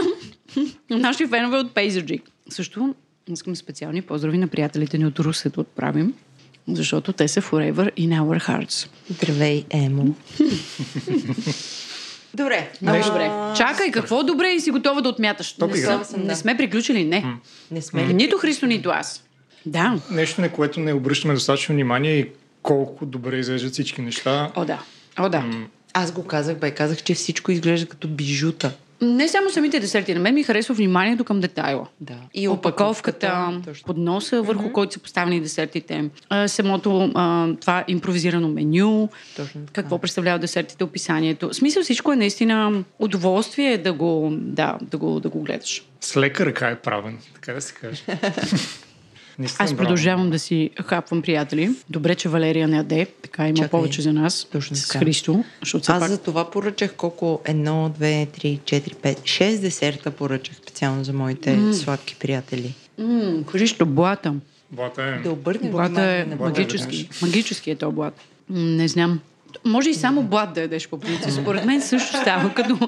[0.90, 2.22] Наши фенове от Пейзерджик.
[2.48, 2.94] Също
[3.32, 6.14] искам специални поздрави на приятелите ни от Русе да отправим,
[6.68, 8.88] защото те са forever in our hearts.
[9.10, 10.14] Здравей, Емо.
[12.34, 12.72] Добре.
[12.82, 13.56] Много а, добре.
[13.56, 15.52] Чакай, какво добре и си готова да отмяташ?
[15.52, 16.04] Топ не, игра.
[16.04, 17.24] съм, не сме приключили, не.
[17.70, 18.14] Не сме ли?
[18.14, 19.24] Нито Христо, нито аз.
[19.66, 20.00] Да.
[20.10, 22.28] Нещо, на което не обръщаме достатъчно внимание и
[22.62, 24.52] колко добре изглеждат всички неща.
[24.56, 24.82] О, да.
[25.18, 25.44] О, да.
[25.94, 28.72] Аз го казах, бе, казах, че всичко изглежда като бижута.
[29.00, 31.86] Не само самите десерти, на мен ми харесва вниманието към детайла.
[32.00, 32.14] Да.
[32.34, 39.60] И опаковката, подноса, върху който са поставени десертите, а, самото а, това импровизирано меню, Точно
[39.60, 39.72] така.
[39.72, 41.48] какво представлява десертите, описанието.
[41.48, 45.84] В смисъл всичко е наистина удоволствие да го, да, да го, да го гледаш.
[46.00, 48.02] С лека ръка е правен, така да се каже.
[49.38, 49.78] Наистина Аз браво.
[49.78, 51.70] продължавам да си хапвам приятели.
[51.90, 53.70] Добре, че Валерия не яде, така има Чакай.
[53.70, 54.46] повече за нас.
[54.52, 54.90] Точно с.
[54.90, 55.44] Христо,
[55.74, 56.08] Аз пак...
[56.08, 57.40] за това поръчах колко?
[57.44, 62.74] Едно, две, три, четири, пет, шест десерта поръчах специално за моите сладки приятели.
[62.98, 64.34] М, Христо, блата.
[64.70, 65.22] Блата е...
[65.22, 67.08] Да обърнем Блата е Блата е магически.
[67.22, 68.14] Магически е то блат.
[68.50, 69.20] Не знам.
[69.64, 71.30] Може и само блат да ядеш по принцип.
[71.30, 72.78] Според мен също става, като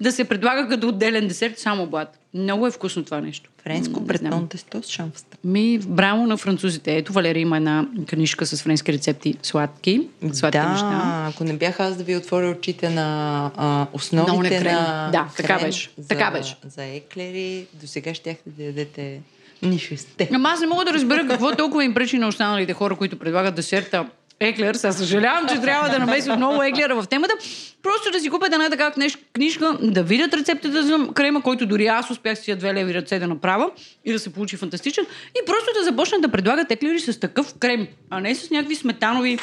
[0.00, 2.18] да се предлага като отделен десерт само блат.
[2.34, 3.50] Много е вкусно това нещо.
[3.62, 5.36] Френско бретон тесто с шамфста.
[5.44, 6.96] Ми, браво на французите.
[6.96, 10.08] Ето, Валерия има една книжка с френски рецепти сладки.
[10.32, 11.24] Сладки да, неща.
[11.28, 14.74] ако не бях аз да ви отворя очите на а, основите крем.
[14.74, 15.90] на Да, така крем беше.
[15.98, 16.56] За, Така беше.
[16.68, 19.20] За еклери, до сега щяхте да ядете
[19.62, 20.28] нищо сте.
[20.34, 23.54] Ама аз не мога да разбера какво толкова им пречи на останалите хора, които предлагат
[23.54, 24.06] десерта
[24.40, 24.74] еклер.
[24.74, 27.34] Сега съжалявам, че трябва да намеся отново еклера в темата.
[27.82, 31.86] Просто да си купят една така книж- книжка, да видят рецептата за крема, който дори
[31.86, 33.70] аз успях с тия две леви ръце да направя
[34.04, 35.04] и да се получи фантастичен.
[35.42, 39.38] И просто да започнат да предлагат еклери с такъв крем, а не с някакви сметанови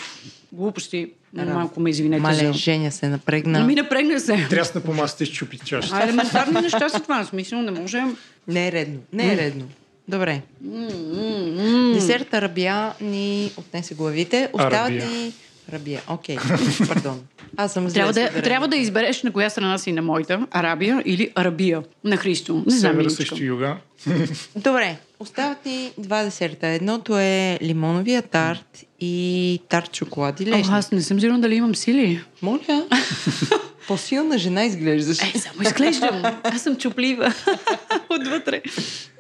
[0.52, 1.10] глупости.
[1.34, 2.54] Малко ме извинете Мале, за...
[2.54, 3.60] Женя се напрегна.
[3.60, 4.48] Ами напрегна се.
[4.50, 5.96] Трясна по масата и щупи чашата.
[5.96, 7.24] А елементарни неща са това.
[7.24, 8.04] Смисъл не може...
[8.48, 9.00] Не е редно.
[9.14, 9.66] Не е редно.
[10.08, 10.42] Добре.
[11.94, 14.50] Десерт арабия ни отнесе главите.
[14.54, 15.08] Остават Арабия.
[15.10, 15.34] ни...
[15.74, 16.38] Рабия, окей.
[16.88, 17.22] Пардон.
[17.58, 20.48] Аз съм Трябва да, трябва да избереш на коя страна си на моята.
[20.52, 22.64] Арабия или Арабия на Христо.
[22.68, 23.78] Не знам, Севера юга.
[24.56, 26.68] Добре, остават ни два десерта.
[26.68, 30.76] Едното е лимоновия тарт и тарт шоколад и О, лешник.
[30.76, 32.24] аз не съм сигурна дали имам сили.
[32.42, 32.86] Моля.
[33.88, 35.18] По-силна жена изглеждаш.
[35.36, 36.24] Е, само изглеждам.
[36.44, 37.34] Аз съм чуплива.
[38.22, 38.62] Отвътре.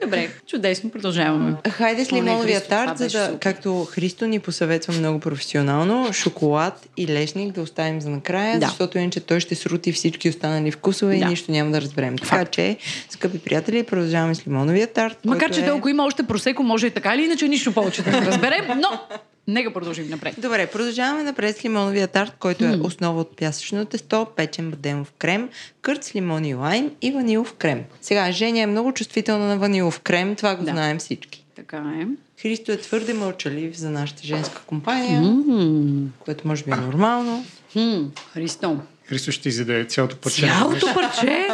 [0.04, 1.56] Добре, чудесно, продължаваме.
[1.70, 7.52] Хайде с лимоновия тарт, за да, както Христо ни посъветва много професионално, шоколад и лешник
[7.52, 8.66] да оставим за накрая, Да.
[8.66, 11.26] защото иначе той ще срути всички останали вкусове и Да.
[11.28, 12.18] нищо няма да разберем.
[12.18, 12.78] Така че,
[13.10, 15.18] скъпи приятели, продължаваме с лимоновия тарт.
[15.26, 15.66] Макар, че е...
[15.66, 19.00] толкова има още просеко, може и така или иначе нищо повече да разберем, но
[19.48, 20.36] нека продължим напред.
[20.38, 25.50] Добре, продължаваме напред с лимоновия тарт, който е основа от пясъчно тесто, печен бадемов крем,
[25.82, 27.84] кърт с лимон и лайм и ванилов крем.
[28.02, 30.72] Сега, Женя е много чувствителна на ванилов крем, това го Да.
[30.72, 31.46] знаем всички.
[31.56, 32.06] Така е.
[32.42, 35.84] Христо е твърде мълчалив за нашата женска компания, М,
[36.20, 37.46] което може би е нормално.
[37.74, 38.78] хм, Христо.
[39.06, 40.42] Христо ще изяде цялото парче.
[40.42, 41.48] Цялото парче.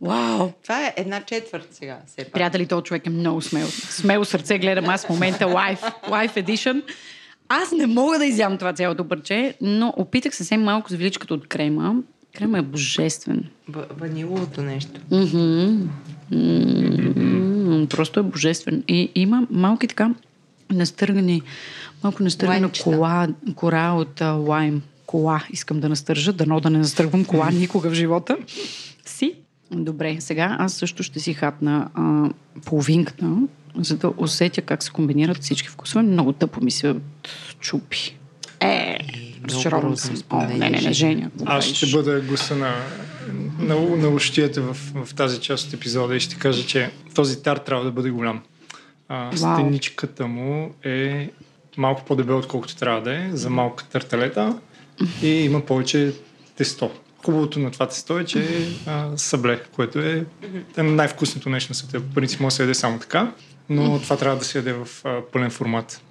[0.00, 0.50] Вау.
[0.62, 1.98] Това е една четвърт сега.
[2.06, 2.32] Все пак.
[2.32, 3.66] Приятели, този човек е много смел.
[3.68, 5.80] Смело сърце гледам аз в момента лайф,
[6.10, 6.82] лайф edition.
[7.48, 11.48] Аз не мога да изям това цялото парче, но опитах съвсем малко с виличката от
[11.48, 11.94] крема.
[12.34, 13.44] Крема е божествен.
[13.68, 15.00] В- ваниловото нещо.
[15.10, 15.76] Мгм.
[16.32, 18.84] М, Просто е божествен.
[18.88, 20.14] И има малки така
[20.72, 21.42] настъргани,
[22.04, 24.82] малко настъргана кола, кора от а, лайм.
[25.06, 28.36] Кола искам да настържа, дано да не настъргвам кола никога в живота
[29.04, 29.34] си.
[29.70, 32.30] Добре, сега аз също ще си хапна а,
[32.64, 33.36] половинката,
[33.78, 36.02] за да усетя как се комбинират всички вкусове.
[36.02, 36.94] Много тъпо ми се
[37.60, 38.16] чупи.
[38.60, 38.98] Е,
[39.48, 40.22] разочарована грозно съм.
[40.30, 40.94] О, не, не, не, Жени.
[40.94, 41.30] Женя.
[41.44, 42.74] Аз ще бъда гласа на,
[43.60, 47.64] на, на лъщията в, в тази част от епизода и ще кажа, че този тарт
[47.64, 48.42] трябва да бъде голям.
[49.08, 51.30] А, стеничката му е
[51.76, 54.58] малко по-дебел, отколкото трябва да е, за малка тарталета
[55.22, 56.12] и има повече
[56.56, 56.90] тесто.
[57.24, 58.46] Хубавото на това тесто е, че е
[58.86, 60.24] а, сабле, което е,
[60.76, 62.00] е най-вкусното нещо на света.
[62.00, 63.32] По принцип може да се яде само така,
[63.68, 66.02] но това трябва да се яде в а, пълен формат.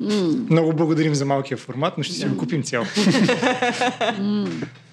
[0.50, 2.86] Много благодарим за малкия формат, но ще си го купим цял.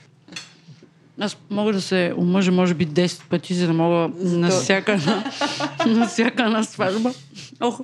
[1.20, 4.92] Аз мога да се омъжа, може би, 10 пъти, за да мога на то- всяка,
[4.92, 5.24] една-
[5.86, 7.12] на всяка една сватба
[7.60, 7.80] Ох,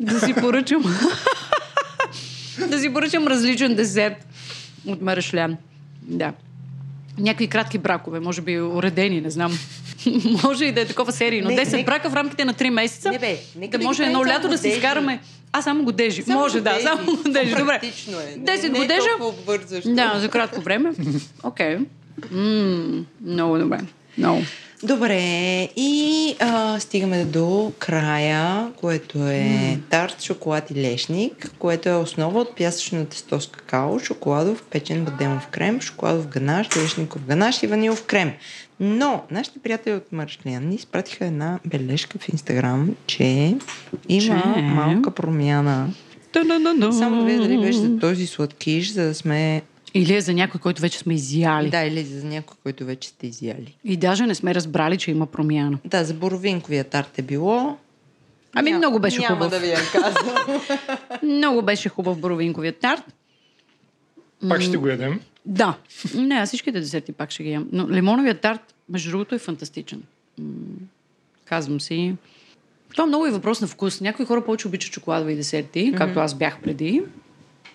[0.00, 0.82] да си поръчам
[2.68, 4.26] да си поръчам различен десерт
[4.86, 5.56] от Марешлян.
[6.02, 6.32] Да.
[7.18, 9.58] Някакви кратки бракове, може би уредени, не знам.
[10.44, 11.48] може и да е такова серийно.
[11.50, 13.10] Не, 10 нека- брака в рамките на 3 месеца.
[13.10, 15.20] Не, бе, нека да да може едно лято да си изкараме.
[15.52, 16.22] А, само годежи.
[16.22, 16.86] Само може, да, годежи.
[16.86, 17.54] само годежи.
[17.54, 17.80] Добре.
[17.82, 17.86] Е.
[18.10, 19.00] Не- 10 не е годежа.
[19.18, 19.94] толкова обвързващо.
[19.94, 20.92] Да, за кратко време.
[21.42, 21.78] Окей.
[22.32, 23.78] М, Много добре.
[24.18, 24.42] Много.
[24.82, 25.18] Добре,
[25.76, 32.56] и а, стигаме до края, което е тарт, шоколад и лешник, което е основа от
[32.56, 38.32] пясъчно тесто с какао, шоколадов, печен бадемов крем, шоколадов ганаш, лешников ганаш и ванилов крем.
[38.80, 43.24] Но нашите приятели от Маршлян ни изпратиха една бележка в Инстаграм, че
[44.08, 44.62] има Че?
[44.62, 45.88] малка промяна.
[46.92, 49.62] Само да видя дали беше за този сладкиш, за да сме
[49.94, 51.70] Или е за някой, който вече сме изяли.
[51.70, 53.76] Да, или за някой, който вече сте изяли.
[53.84, 55.78] И даже не сме разбрали, че има промяна.
[55.84, 57.76] Да, за боровинковия тарт е било.
[58.54, 59.50] Ами Ням- много беше няма хубав.
[59.50, 60.60] да ви я казвам.
[61.22, 63.02] Много беше хубав боровинковия тарт.
[64.48, 65.20] Пак ще го ядем.
[65.46, 65.78] Да.
[66.14, 67.68] Не, аз всичките десерти пак ще ги ям.
[67.72, 70.02] Но лимоновият тарт, между другото, е фантастичен.
[71.44, 72.14] Казвам си.
[72.90, 74.00] Това много е въпрос на вкус.
[74.00, 77.02] Някои хора повече обичат чоколадови десерти, както аз бях преди.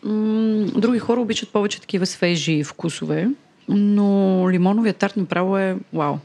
[0.03, 3.27] Други хора обичат повече такива свежи вкусове.
[3.69, 6.15] Но лимоновият тарт направо е вау.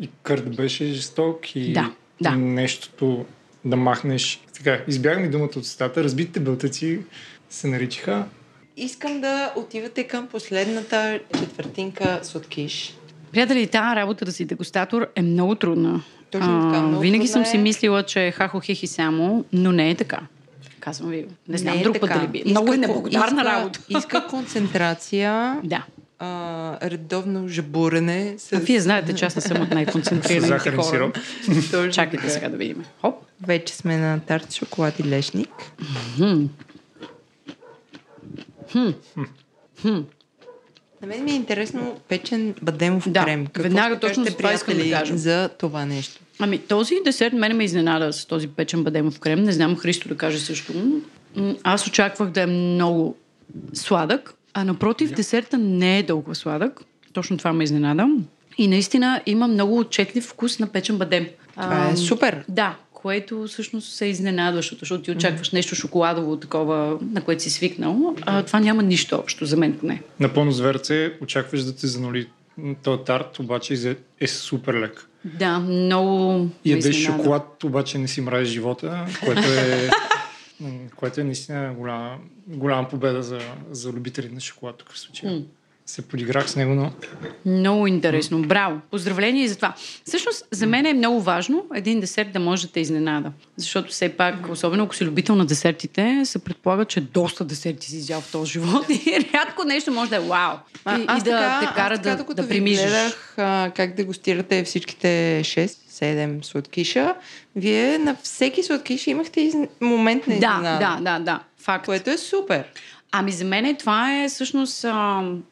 [0.00, 2.30] И кърт беше жесток и, Да, да.
[2.30, 3.24] нещото
[3.64, 4.40] да махнеш.
[4.56, 6.04] Така, избягам и думата от устата.
[6.04, 7.00] Разбитите бълтъци
[7.50, 8.24] се наричаха.
[8.76, 12.94] Искам да отивате към последната четвъртинка сладкиш.
[13.32, 16.02] Приятели, тази работа да си дегустатор е много трудна.
[16.30, 17.60] Точно така, много винаги трудна съм си е.
[17.60, 20.20] мислила, че е хахо хихи само, но не е така.
[20.80, 21.26] Казвам ви.
[21.48, 22.20] Не знам, е друг път така.
[22.20, 22.38] дали би.
[22.38, 23.80] Иска Много е неблагодарна иска, работа.
[23.88, 25.84] Иска концентрация, Да.
[26.18, 28.34] а, редовно жабурене.
[28.38, 28.52] С...
[28.52, 31.12] А вие знаете, че аз не съм от най-концентрираните захарен хора.
[31.92, 32.84] Чакайте сега да видим.
[33.00, 33.14] Хоп.
[33.46, 35.50] Вече сме на тарт шоколад и лешник.
[41.02, 43.46] На мен ми е интересно печен бадемов Да, крем.
[43.46, 45.18] Какво веднага ще точно за това искам да приятели, кажа.
[45.18, 46.20] за това нещо.
[46.40, 49.42] Ами този десерт мене ме изненада с този печен бадемов крем.
[49.42, 50.72] Не знам Христо да каже също.
[51.62, 53.16] Аз очаквах да е много
[53.72, 56.80] сладък, а напротив десерта не е толкова сладък.
[57.12, 58.08] Точно това ме изненада.
[58.58, 61.26] И наистина има много отчетлив вкус на печен бадем.
[61.54, 62.44] Това е Ам, супер.
[62.48, 68.16] Да, което всъщност се изненадващо, защото ти очакваш нещо шоколадово, такова, на което си свикнал.
[68.22, 70.02] А това няма нищо общо, за мен поне.
[70.20, 72.28] Напълно зверце, очакваш да те заноли
[72.82, 75.06] този тарт, обаче е супер лек.
[75.24, 77.22] Да, много ме Ядеш изненада.
[77.22, 79.90] шоколад, обаче не си мразиш живота, което е,
[80.96, 85.42] което е наистина голяма, голяма победа за, за любители на шоколад тук в случая.
[85.90, 86.90] Се подиграх с него, но
[87.46, 88.42] Много интересно.
[88.42, 88.80] Браво.
[88.90, 89.74] Поздравления и за това.
[90.04, 93.32] Всъщност, за мен е много важно един десерт да може да те изненада.
[93.56, 97.96] Защото все пак, особено ако си любител на десертите, се предполага, че доста десерти си
[97.96, 100.56] изял в този живот и рядко нещо може да е вау.
[100.84, 102.86] А, и, аз и да така, те кара аз така, да, да ви примижеш.
[102.90, 107.14] гледах а, как дегустирате всичките 6-7 сладкиша,
[107.56, 109.54] вие на всеки сладкиш имахте из...
[109.80, 110.78] момент на Да, изненада.
[110.78, 111.40] да, да, да.
[111.58, 111.86] Факт.
[111.86, 112.64] Което е супер.
[113.12, 114.86] Ами за мен това е всъщност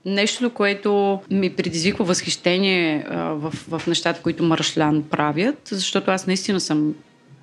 [0.05, 6.95] нещо, което ми предизвиква възхищение в, в нещата, които Маршлян правят, защото аз наистина съм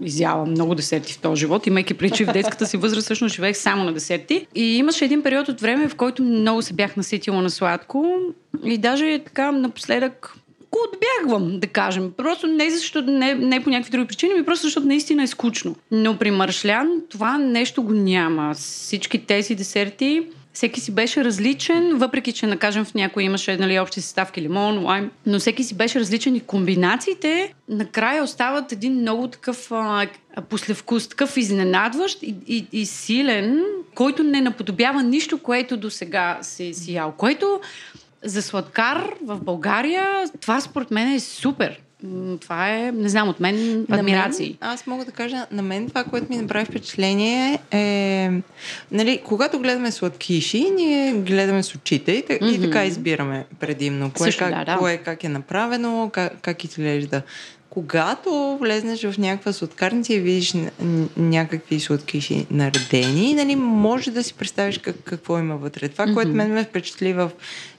[0.02, 3.58] изяла много десерти в този живот, имайки преди, че в детската си възраст всъщност живеех
[3.58, 4.48] само на десерти.
[4.56, 8.18] И имаше един период от време, в който много се бях наситила на сладко
[8.64, 10.34] и даже така напоследък
[10.76, 12.12] го отбягвам, да кажем.
[12.18, 15.76] Просто не защото не, не по някакви други причини, ми просто защото наистина е скучно.
[15.92, 18.54] Но при Маршлян това нещо го няма.
[18.54, 24.02] Всички тези десерти всеки си беше различен, въпреки че, накажем, в някои имаше нали, общи
[24.02, 29.72] съставки лимон, лайм, но всеки си беше различен и комбинациите накрая остават един много такъв
[29.72, 30.08] а,
[30.50, 33.64] послевкус, такъв изненадващ и, и, и силен,
[33.96, 37.14] който не наподобява нищо, което до сега си, си ял.
[37.18, 37.60] Което
[38.26, 40.06] за сладкар в България,
[40.42, 41.82] това според мен е супер.
[42.42, 44.58] Това е, не знам, от мен На адмирации.
[44.62, 48.32] Мен, аз мога да кажа, на мен това, което ми направи впечатление е,
[48.92, 54.12] нали, когато гледаме сладкиши, ние гледаме с очите и, та- и така избираме предимно.
[54.18, 54.78] Кое, Също, как, да, да.
[54.78, 57.22] кое как е направено, как, как изглежда.
[57.70, 60.54] Когато влезнеш в някаква сладкарница и видиш
[61.18, 65.90] някакви сладкиши наредени, нали, може да си представиш как, какво има вътре.
[65.90, 67.32] Това, което мен ме впечатли в...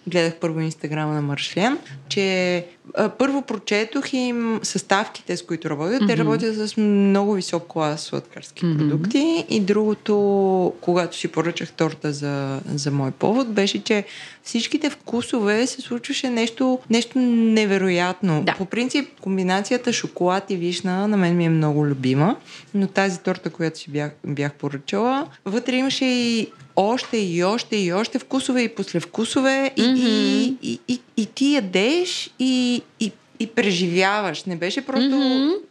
[0.07, 6.03] Гледах първо инстаграма на Маршлян, че а, първо прочетох им съставките, с които работят.
[6.07, 9.45] Те работят с много висок клас сладкарски продукти.
[9.49, 14.05] И другото, когато си поръчах торта за, за мой повод, беше, че
[14.43, 18.43] всичките вкусове се случваше нещо, нещо невероятно.
[18.45, 18.55] Да.
[18.59, 22.37] По принцип, комбинацията шоколад и вишна на мен ми е много любима,
[22.75, 27.93] но тази торта, която си бях, бях поръчала, вътре имаше и още и още и
[27.93, 34.45] още вкусове и послевкусове и, и, и, и, и ти ядеш и, и, и преживяваш.
[34.45, 35.21] Не беше просто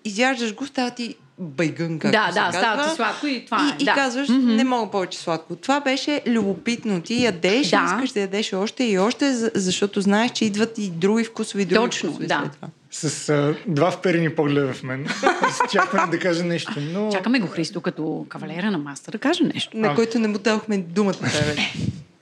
[0.05, 2.59] изяждаш го, става ти байгън, както да, се да, казва.
[2.59, 3.77] става ти сладко и това е.
[3.79, 3.93] И, и да.
[3.93, 5.55] казваш, не мога повече сладко.
[5.55, 7.01] Това беше любопитно.
[7.01, 7.77] Ти ядеш Да.
[7.77, 11.65] и искаш да ядеш още и още, за- защото знаеш, че идват и други вкусови,
[11.65, 12.39] други Точно, вкусови да.
[12.43, 12.67] след това.
[12.95, 15.07] С а, два вперени погледа в мен.
[15.51, 17.09] С Чакам да кажа нещо, но...
[17.11, 19.77] Чакаме го Христо като кавалера на маста да каже нещо.
[19.77, 19.95] На А.
[19.95, 21.15] който не му дадохме думата.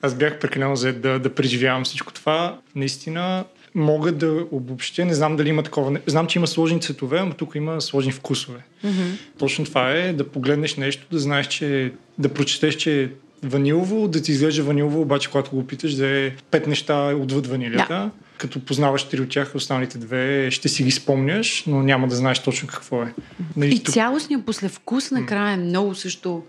[0.01, 2.59] Аз бях прекалено зает да, да преживявам всичко това.
[2.75, 5.91] Наистина мога да обобщя, не знам дали има такова.
[5.91, 8.59] не- Знам, че има сложни цветове, но тук има сложни вкусове.
[8.86, 9.17] Mm-hmm.
[9.39, 13.12] Точно това е да погледнеш нещо, да знаеш, че да прочетеш, че
[13.43, 17.88] ванилово, да ти изглежда ванилово, обаче когато го питаш да е пет неща отвъд ванилията.
[17.88, 18.12] Да.
[18.38, 22.39] Като познаваш три от тях, останалите две ще си ги спомняш, но няма да знаеш
[22.39, 23.13] точно какво е.
[23.58, 23.93] Нали, и тук...
[23.93, 26.43] цялостният послевкус накрая е много също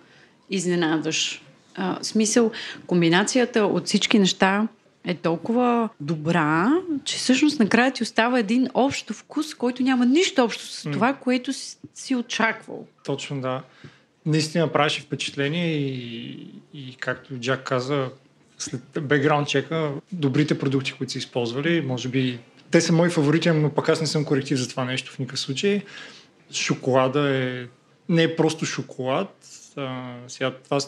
[0.51, 1.43] изненадваш.
[1.75, 2.51] А, смисъл,
[2.87, 4.69] комбинацията от всички неща
[5.05, 6.73] е толкова добра,
[7.05, 11.53] че всъщност накрая ти остава един общ вкус, който няма нищо общо с това, което
[11.95, 12.87] си очаквал.
[13.05, 13.63] Точно, да.
[14.27, 16.31] Наистина правеше впечатление и,
[16.75, 18.09] и както Джак каза,
[18.59, 22.39] след бекграунд чека, добрите продукти, които са използвали, може би
[22.71, 25.41] те са мои фаворити, но пък аз не съм коректив за това нещо в никакъв
[25.41, 25.83] случай.
[26.53, 27.67] Шоколада е
[28.09, 29.47] не е просто шоколад.
[29.77, 30.79] А, сега това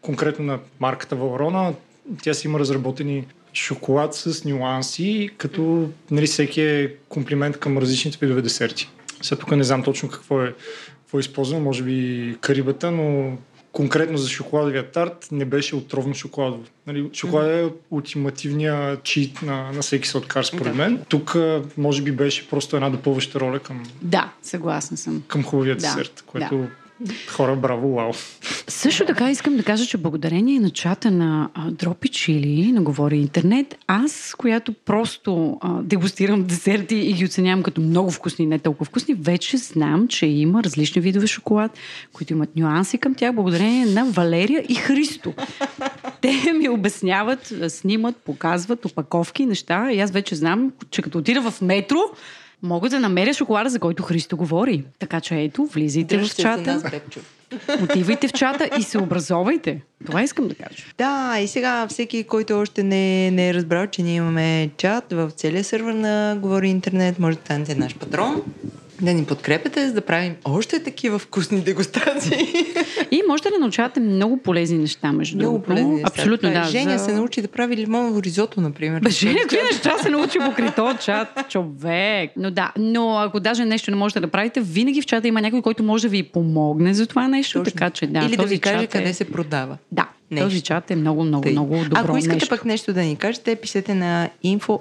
[0.00, 1.74] конкретно на марката Валрона,
[2.22, 8.42] тя си има разработени шоколад с нюанси, като нали, всеки е комплимент към различните видове
[8.42, 8.88] десерти.
[9.22, 10.54] Сега тук не знам точно какво е,
[11.12, 13.36] какво е използвано, може би карибата, но
[13.72, 16.64] конкретно за шоколадовия тарт не беше отровно шоколадово.
[16.86, 20.74] Нали, шоколад е ултимативния чит на, на всеки сладкар, според да.
[20.74, 21.04] мен.
[21.08, 21.36] Тук
[21.76, 23.82] може би беше просто една допълваща роля към...
[24.02, 25.22] Да, съгласна съм.
[25.28, 25.80] Към хубавия да.
[25.80, 26.68] десерт, което да.
[27.28, 28.12] Хора, браво, вау.
[28.68, 33.78] Също така искам да кажа, че благодарение на чата на Дропи Чили, на Говори Интернет,
[33.86, 39.14] аз, която просто а, дегустирам десерти и ги оценявам като много вкусни, не толкова вкусни,
[39.14, 41.72] вече знам, че има различни видове шоколад,
[42.12, 45.32] които имат нюанси към тях, благодарение на Валерия и Христо.
[46.20, 51.60] Те ми обясняват, снимат, показват опаковки, неща и аз вече знам, че като отида в
[51.60, 52.00] метро,
[52.62, 54.84] мога да намеря шоколада, за който Христо говори.
[54.98, 57.00] Така че ето, влизайте в чата.
[57.82, 59.80] Отивайте в чата и се образовайте.
[60.06, 60.84] Това искам да кажа.
[60.98, 65.30] Да, и сега всеки, който още не, не е разбрал, че ние имаме чат в
[65.36, 68.42] целия сервер на Говори Интернет, може да станете наш патрон
[69.02, 72.46] да ни подкрепяте, за да правим още такива вкусни дегустации.
[73.10, 75.68] И можете да научавате много полезни неща, между Много другото.
[75.68, 76.08] полезни неща.
[76.08, 76.64] Абсолютно, да.
[76.64, 77.04] Женя за...
[77.04, 79.00] се научи да прави лимоново ризото, например.
[79.00, 81.28] Бе, Женя, какви неща се научи покрай този чат?
[81.48, 82.30] Човек.
[82.36, 85.62] Но да, но ако даже нещо не можете да правите, винаги в чата има някой,
[85.62, 87.72] който може да ви помогне за това нещо, Точно.
[87.72, 88.18] така че да.
[88.18, 88.86] Или да ви каже е...
[88.86, 89.76] къде се продава.
[89.92, 90.46] Да, нещо.
[90.46, 91.52] Този чат е много, много, Тъй.
[91.52, 92.48] много добро Ако искате нещо.
[92.48, 94.80] пък нещо да ни кажете, пишете на info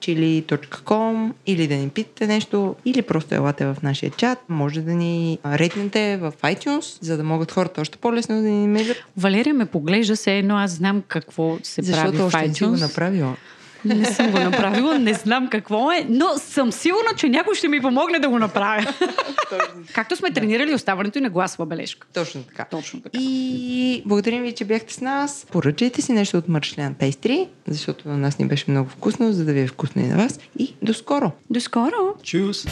[0.00, 4.38] chili.com или да ни питате нещо, или просто елате в нашия чат.
[4.48, 8.96] Може да ни ретнете в iTunes, за да могат хората още по-лесно да ни намерят.
[9.16, 12.24] Валерия ме поглежда се едно, аз знам какво се Защото прави в iTunes.
[12.24, 13.36] Защото още не си го направила.
[13.84, 17.80] Не съм го направила, не знам какво е, но съм сигурна, че някой ще ми
[17.80, 18.86] помогне да го направя.
[19.94, 22.06] Както сме тренирали оставането и на гласова бележка.
[22.14, 22.64] Точно така.
[22.64, 23.18] Точно така.
[23.20, 25.46] И благодарим ви, че бяхте с нас.
[25.52, 29.52] Поръчайте си нещо от Мършлян Пейстри, защото на нас ни беше много вкусно, за да
[29.52, 30.38] ви е вкусно и на вас.
[30.58, 31.32] И до скоро!
[31.50, 32.14] До скоро!
[32.22, 32.66] Чус!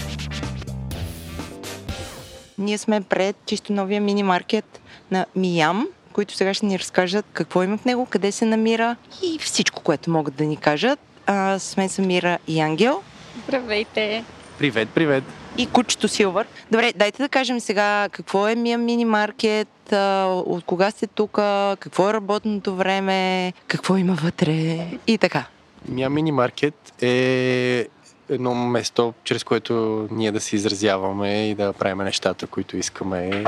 [2.59, 7.63] Ние сме пред чисто новия мини маркет на Миям, които сега ще ни разкажат какво
[7.63, 10.99] има в него, къде се намира и всичко, което могат да ни кажат.
[11.27, 13.03] А, с мен са Мира и Ангел.
[13.49, 14.25] Здравейте!
[14.59, 15.25] Привет, привет!
[15.59, 16.47] И кучето Силвър.
[16.71, 19.93] Добре, дайте да кажем сега какво е Мия Мини Маркет,
[20.47, 21.33] от кога сте тук,
[21.81, 25.45] какво е работното време, какво има вътре и така.
[25.89, 27.87] Мия Мини Маркет е
[28.31, 33.45] едно место, чрез което ние да се изразяваме и да правим нещата, които искаме.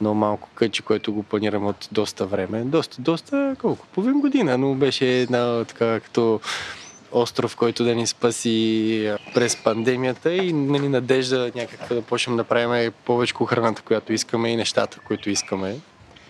[0.00, 2.62] Но малко къче, което го планираме от доста време.
[2.64, 3.86] Доста, доста, колко?
[3.86, 6.40] Половин година, но беше една така като
[7.12, 12.92] остров, който да ни спаси през пандемията и нали, надежда някаква да почнем да правим
[13.04, 15.76] повече храната, която искаме и нещата, които искаме.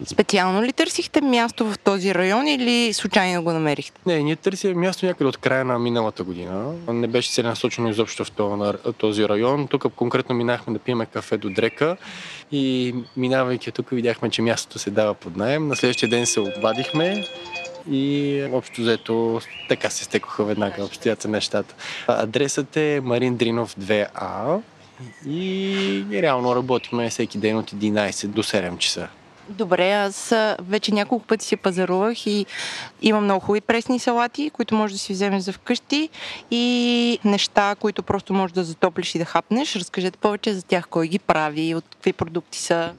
[0.04, 4.00] Специално ли търсихте място в този район или случайно го намерихте?
[4.06, 6.72] Не, ние търсим място някъде от края на миналата година.
[6.88, 9.68] Не беше целенасочено изобщо в този район.
[9.68, 11.96] Тук конкретно минахме да пиеме кафе до Дрека
[12.52, 15.68] и минавайки тук видяхме, че мястото се дава под найем.
[15.68, 17.24] На следващия ден се обадихме
[17.90, 21.74] и общо взето така се стекоха веднага обстоята нещата.
[22.06, 24.60] Адресът е Марин Дринов 2А
[25.26, 29.08] и реално работиме всеки ден от 11 до 7 часа.
[29.50, 32.46] Добре, аз вече няколко пъти си пазарувах и
[33.02, 36.08] имам много хубави пресни салати, които може да си вземеш за вкъщи
[36.50, 39.76] и неща, които просто можеш да затоплиш и да хапнеш.
[39.76, 42.92] Разкажете повече за тях, кой ги прави, от какви продукти са.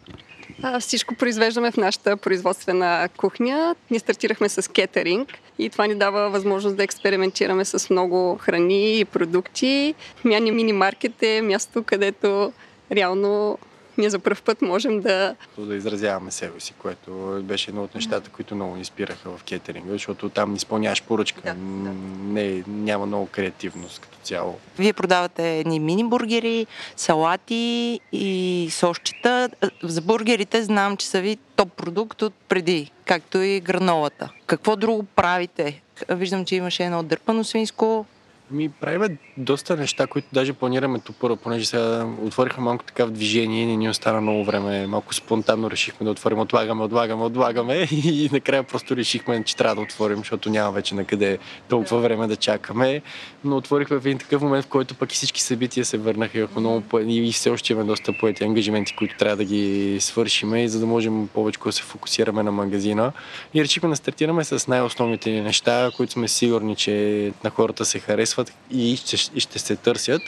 [0.80, 3.76] Всичко произвеждаме в нашата производствена кухня.
[3.92, 9.06] Ние стартирахме с кетеринг и това ни дава възможност да експериментираме с много храни и
[9.06, 9.96] продукти.
[10.24, 12.54] Мяни мини маркет е място, където
[12.92, 13.58] реално
[13.98, 15.36] ние за първ път можем да...
[15.58, 19.92] Да изразяваме себе си, което беше едно от нещата, които много ни спираха в кетеринга,
[19.92, 21.42] защото там изпълняваш поръчка.
[21.42, 21.94] Да, да.
[22.24, 24.60] Не, няма много креативност като цяло.
[24.80, 29.50] Вие продавате едни мини бургери, салати и сосчета.
[29.84, 34.30] За бургерите знам, че са ви топ продукт от преди, както и гранолата.
[34.46, 35.82] Какво друго правите?
[36.10, 38.06] Виждам, че имаше едно дърпано свинско,
[38.52, 43.66] Ми правим доста неща, които даже планираме топъра, понеже сега отворихме малко така в движение,
[43.66, 48.64] не ни остана много време, малко спонтанно решихме да отворим, отлагаме, отлагаме, отлагаме и накрая
[48.64, 51.38] просто решихме, че трябва да отворим, защото няма вече на къде
[51.70, 53.02] толкова време да чакаме.
[53.44, 56.48] Но отворихме в един такъв момент, в който пък и всички събития се върнаха и,
[56.58, 60.86] много, и все още имаме доста поети ангажименти, които трябва да ги свършиме за да
[60.86, 63.12] можем повече да се фокусираме на магазина.
[63.54, 68.00] И решихме да стартираме с най-основните ни неща, които сме сигурни, че на хората се
[68.00, 68.41] харесват
[68.72, 70.22] и ще, и ще се търсят.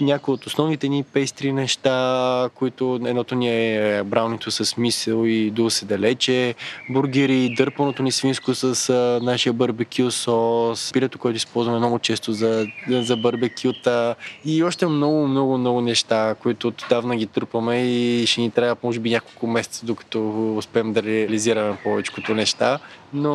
[0.00, 5.70] Някои от основните ни пейстри неща, които едното ни е браунито с мисъл и дул
[5.70, 6.54] се далече,
[6.90, 12.66] бургери, дърпаното ни свинско с а, нашия барбекю сос, пилето, което използваме много често за,
[12.88, 18.50] за барбекюта и още много, много, много неща, които отдавна ги трупаме и ще ни
[18.50, 22.78] трябва може би няколко месеца, докато успеем да реализираме повечето неща.
[23.14, 23.34] Но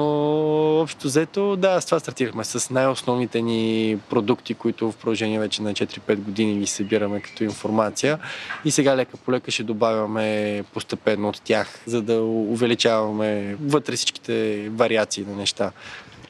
[0.81, 4.18] общо взето, да, с това стартирахме с най-основните ни продукти,
[4.57, 8.19] които в продължение вече на 4-5 години ги събираме като информация.
[8.65, 14.69] И сега лека по лека ще добавяме постепенно от тях, за да увеличаваме вътре всичките
[14.69, 15.71] вариации на неща.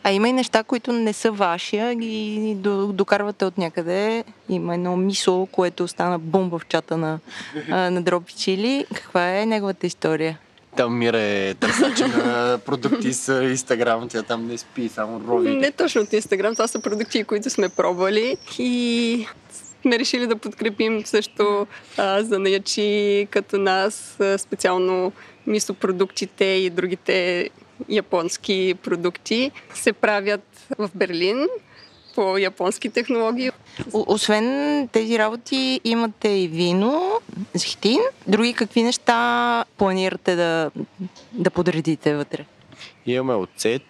[0.04, 4.24] А има и неща, които не са ваши, а ги до- докарвате от някъде.
[4.50, 7.20] Има едно мисо, което стана бомба в чата на,
[7.68, 8.86] на Дропи Чили.
[8.96, 10.38] Каква е неговата история?
[10.76, 15.56] Там Мира е търсач на продукти с Инстаграм, тя там не спи, само рови.
[15.56, 19.26] Не точно от Инстаграм, това са продукти, които сме пробвали и
[19.82, 21.68] сме решили да подкрепим също
[21.98, 25.12] а, занаячи като нас, специално
[25.48, 27.50] мисопродуктите и другите
[27.90, 30.44] японски продукти се правят
[30.78, 31.48] в Берлин
[32.10, 33.52] по японски технологии.
[33.94, 34.46] О- освен
[34.88, 37.12] тези работи, имате и вино,
[37.54, 38.00] зехтин.
[38.28, 39.18] Други какви неща
[39.78, 40.72] планирате да,
[41.34, 42.46] да подредите вътре?
[43.06, 43.82] Имаме оцет,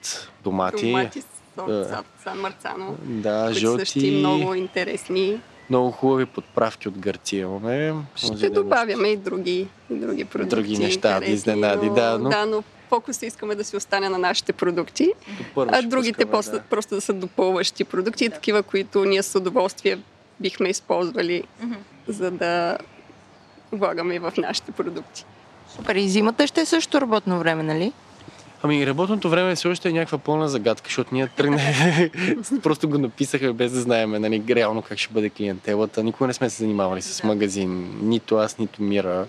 [0.44, 1.22] домати, Домати,
[1.56, 1.86] сорт, Да.
[1.86, 2.04] Сан-
[2.36, 5.40] Марцано, да, които жълти, много интересни.
[5.70, 7.94] много хубави подправки от Гърция имаме.
[8.16, 10.56] Ще да добавяме и други, и други продукти.
[10.56, 14.10] Други неща, да интересни, изненади, но, да, но- да, но фокуса искаме да си остане
[14.10, 15.14] на нашите продукти,
[15.58, 16.62] а другите пускаме, просто, да.
[16.62, 18.36] просто да са допълващи продукти, да.
[18.36, 20.00] такива, които ние с удоволствие
[20.40, 21.44] бихме използвали,
[22.08, 22.78] за да
[23.72, 25.26] влагаме и в нашите продукти.
[25.76, 25.96] Супер.
[25.96, 27.94] И зимата ще е също работно време, нали?
[28.64, 32.12] Ами работното време все още е някаква пълна загадка, защото ние тръгне...
[32.64, 36.04] просто го написахме без да знаем нали, реално как ще бъде клиентелата.
[36.04, 38.00] Никога не сме се занимавали с магазин.
[38.02, 39.28] Нито аз, нито Мира.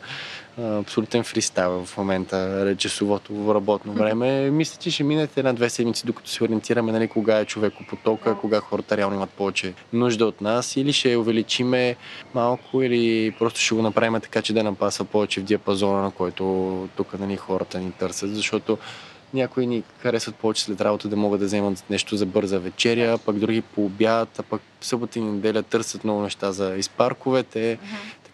[0.59, 4.51] Абсолютен фристайл в момента, часовото работно време.
[4.51, 8.97] Мисля, че ще минат една-две седмици, докато се ориентираме нали, кога е човекопотока, кога хората
[8.97, 10.77] реално имат повече нужда от нас.
[10.77, 11.97] Или ще увеличиме
[12.35, 16.89] малко, или просто ще го направим така, че да напасва повече в диапазона, на който
[16.97, 18.35] тук нали, хората ни търсят.
[18.35, 18.79] Защото
[19.35, 23.39] някои ни харесват повече след работа да могат да вземат нещо за бърза вечеря, пък
[23.39, 27.79] други по обяд, а пък събота и неделя търсят много неща за изпарковете.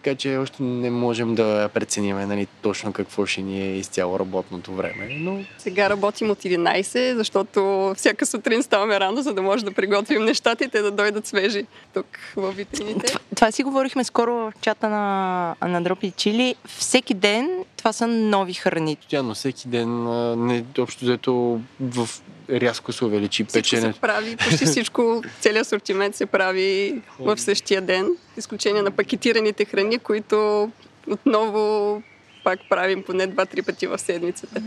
[0.03, 4.71] Така че още не можем да прецениме нали, точно какво ще ни е изцяло работното
[4.71, 5.07] време.
[5.09, 10.25] Но Сега работим от 11, защото всяка сутрин ставаме рано, за да може да приготвим
[10.25, 13.05] нещата и те да дойдат свежи тук в витрините.
[13.05, 16.55] Това, това си говорихме скоро в чата на, на Дропи Чили.
[16.65, 18.95] Всеки ден това са нови храни.
[18.95, 20.03] постоянно, всеки ден,
[20.45, 22.09] не, общо взето в
[22.49, 23.93] рязко се увеличи печене.
[23.93, 29.99] се прави, почти всичко, целият асортимент се прави в същия ден, изключение на пакетираните храни,
[29.99, 30.71] които
[31.11, 32.03] отново
[32.43, 34.61] пак правим поне 2-3 пъти в седмицата.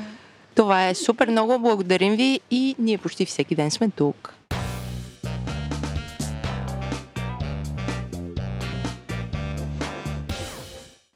[0.55, 1.59] Това е супер много.
[1.59, 4.35] Благодарим ви и ние почти всеки ден сме тук.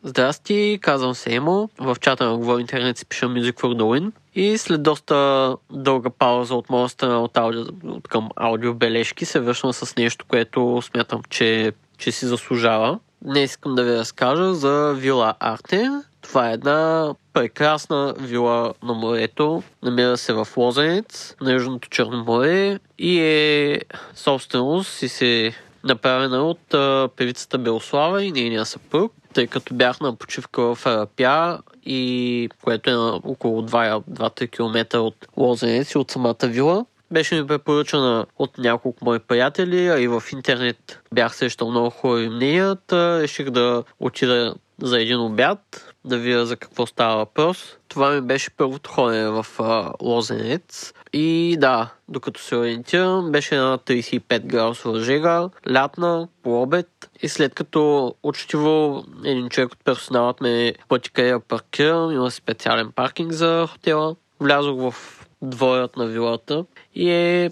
[0.04, 1.68] Здрасти, казвам се Емо.
[1.78, 4.12] В чата на Говори Интернет си пиша Music for the Win.
[4.34, 9.72] И след доста дълга пауза от моя страна от, аудио, от към аудиобележки се връщам
[9.72, 12.98] с нещо, което смятам, че, че си заслужава.
[13.22, 15.90] Днес искам да ви разкажа за Вила Арте.
[16.22, 19.62] Това е една прекрасна вила на морето.
[19.82, 23.80] Намира се в Лозенец, на Южното Черно море и е
[24.14, 25.54] собственост и се
[25.84, 31.58] направена от а, певицата Белослава и нейния съпруг, тъй като бях на почивка в Арапя
[31.86, 36.86] и което е на около 2-3 км от Лозенец и от самата вила.
[37.10, 42.28] Беше ми препоръчана от няколко мои приятели, а и в интернет бях срещал много хубави
[42.28, 42.76] мнения.
[42.92, 47.76] Реших да отида за един обяд, да видя за какво става въпрос.
[47.88, 50.92] Това ми беше първото ходене в а, Лозенец.
[51.16, 57.10] И да, докато се ориентирам, беше една 35 градусова жега, лятна, по обед.
[57.22, 62.92] И след като учтиво един човек от персоналът ме пъти къде да паркирам, има специален
[62.92, 64.94] паркинг за хотела, влязох в
[65.42, 67.50] дворят на вилата и е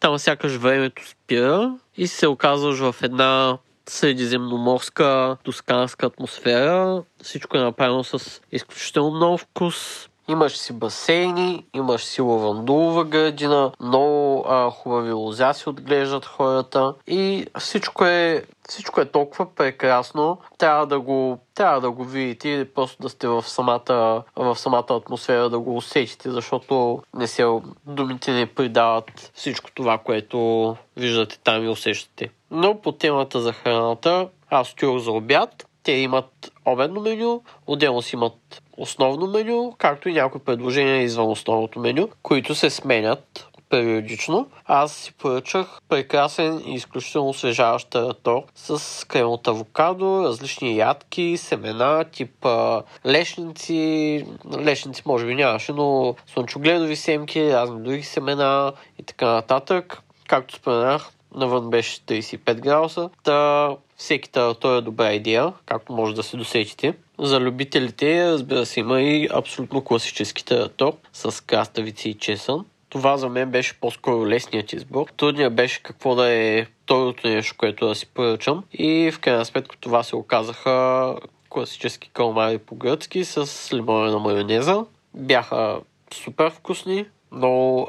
[0.00, 3.58] там сякаш времето спира и се оказваш в една
[3.88, 7.02] средиземноморска, тосканска атмосфера.
[7.22, 10.09] Всичко е направено с изключително много вкус.
[10.30, 17.46] Имаш си басейни, имаш си лавандулова градина, много а, хубави лозя си отглеждат хората и
[17.58, 20.38] всичко е, всичко е толкова прекрасно.
[20.58, 24.86] Трябва да го, трябва да го видите или просто да сте в самата, в самата
[24.90, 27.46] атмосфера да го усетите, защото не се,
[27.86, 32.30] думите не придават всичко това, което виждате там и усещате.
[32.50, 35.66] Но по темата за храната, аз отидох за обяд.
[35.82, 41.80] Те имат обедно меню, отделно си имат основно меню, както и някои предложения извън основното
[41.80, 44.46] меню, които се сменят периодично.
[44.66, 52.04] Аз си поръчах прекрасен и изключително освежаващ таратор с крем от авокадо, различни ядки, семена,
[52.04, 54.26] тип а, лешници.
[54.64, 60.02] Лешници може би нямаше, но слънчогледови семки, разни други семена и така нататък.
[60.28, 63.10] Както споменах, навън беше 35 градуса.
[63.22, 66.94] Та всеки таратор е добра идея, както може да се досетите.
[67.18, 72.64] За любителите, разбира се, има и абсолютно класически таратор с краставици и чесън.
[72.88, 75.06] Това за мен беше по-скоро лесният избор.
[75.16, 78.64] Трудният беше какво да е второто нещо, което да си поръчам.
[78.72, 81.16] И в крайна сметка това се оказаха
[81.48, 84.84] класически калмари по-гръцки с лимонена майонеза.
[85.14, 85.80] Бяха
[86.14, 87.88] супер вкусни, много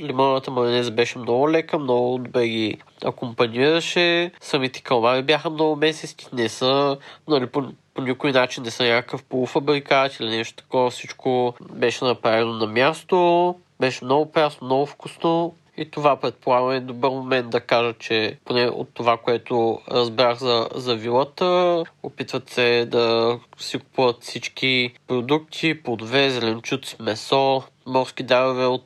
[0.00, 4.30] лимонната майонеза беше много лека, много добре ги акомпанираше.
[4.40, 6.96] Самите калмари бяха много месести, не са,
[7.28, 7.64] нали, по,
[7.94, 10.90] по никой начин не са някакъв полуфабрикат или нещо такова.
[10.90, 15.54] Всичко беше направено на място, беше много прясно, много вкусно.
[15.78, 20.68] И това предполагам е добър момент да кажа, че поне от това, което разбрах за,
[20.74, 28.84] за вилата, опитват се да си купуват всички продукти, плодове, зеленчуци, месо, морски дарове от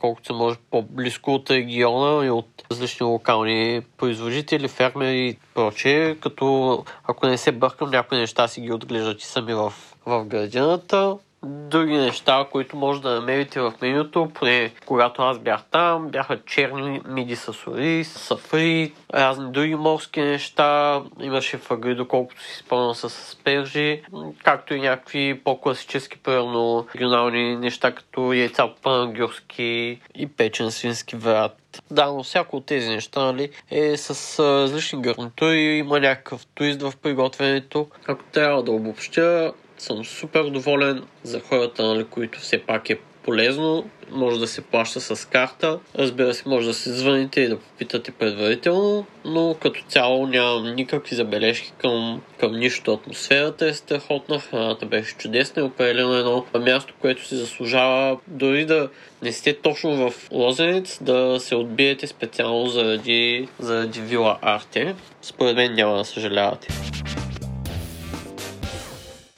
[0.00, 6.84] колкото се може по-близко от региона и от различни локални производители, фермери и прочее, като
[7.04, 9.72] ако не се бъркам, някои неща си ги отглеждат и сами в,
[10.06, 16.08] в градината други неща, които може да намерите в менюто, поне когато аз бях там,
[16.08, 22.94] бяха черни миди с ориз, сафри, разни други морски неща, имаше фагри, доколкото си спомням
[22.94, 24.02] с аспержи,
[24.44, 31.82] както и някакви по-класически, примерно регионални неща, като яйца пангюрски и печен свински врат.
[31.90, 36.92] Да, но всяко от тези неща нали, е с различни гарнитури, има някакъв туист в
[37.02, 37.86] приготвянето.
[38.06, 39.52] Ако трябва да обобщя,
[39.84, 43.84] съм супер доволен за хората, нали, които все пак е полезно.
[44.10, 45.78] Може да се плаща с карта.
[45.98, 51.16] Разбира се, може да се звъните и да попитате предварително, но като цяло нямам никакви
[51.16, 52.92] забележки към, към нищо.
[52.92, 58.88] Атмосферата е страхотна, храната беше чудесна и определено едно място, което си заслужава дори да
[59.22, 64.94] не сте точно в Лозенец, да се отбиете специално заради, заради Вила Арте.
[65.22, 66.68] Според мен няма да съжалявате.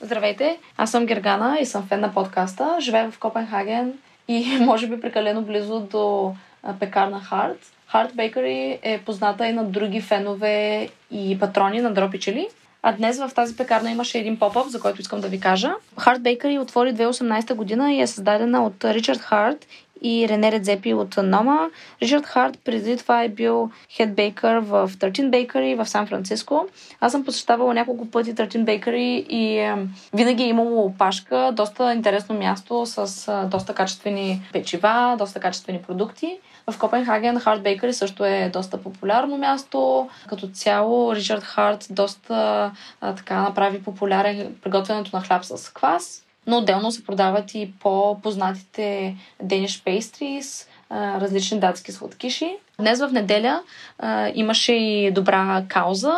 [0.06, 2.76] Здравейте, аз съм Гергана и съм фен на подкаста.
[2.80, 3.92] Живея в Копенхаген
[4.28, 6.34] и може би прекалено близо до
[6.80, 7.58] пекарна Харт.
[7.86, 12.48] Харт Bakery е позната и на други фенове и патрони на Дропичели.
[12.82, 15.72] А днес в тази пекарна имаше един поп-ап, за който искам да ви кажа.
[15.98, 19.66] Харт Bakery отвори 2018 година и е създадена от Ричард Харт
[20.06, 21.70] и Рене Редзепи от Нома.
[22.02, 26.66] Ричард Харт преди това е бил хедбейкър в 13 Bakery в Сан Франциско.
[27.00, 29.76] Аз съм посещавала няколко пъти 13 Bakery и е,
[30.14, 36.38] винаги е имало опашка, доста интересно място с е, доста качествени печива, доста качествени продукти.
[36.70, 40.08] В Копенхаген Харт Бейкъри също е доста популярно място.
[40.28, 46.58] Като цяло Ричард Харт доста а, така направи популярен приготвянето на хляб с квас но
[46.58, 52.56] отделно се продават и по-познатите Danish pastries, различни датски сладкиши.
[52.78, 53.62] Днес в неделя
[53.98, 56.16] а, имаше и добра кауза,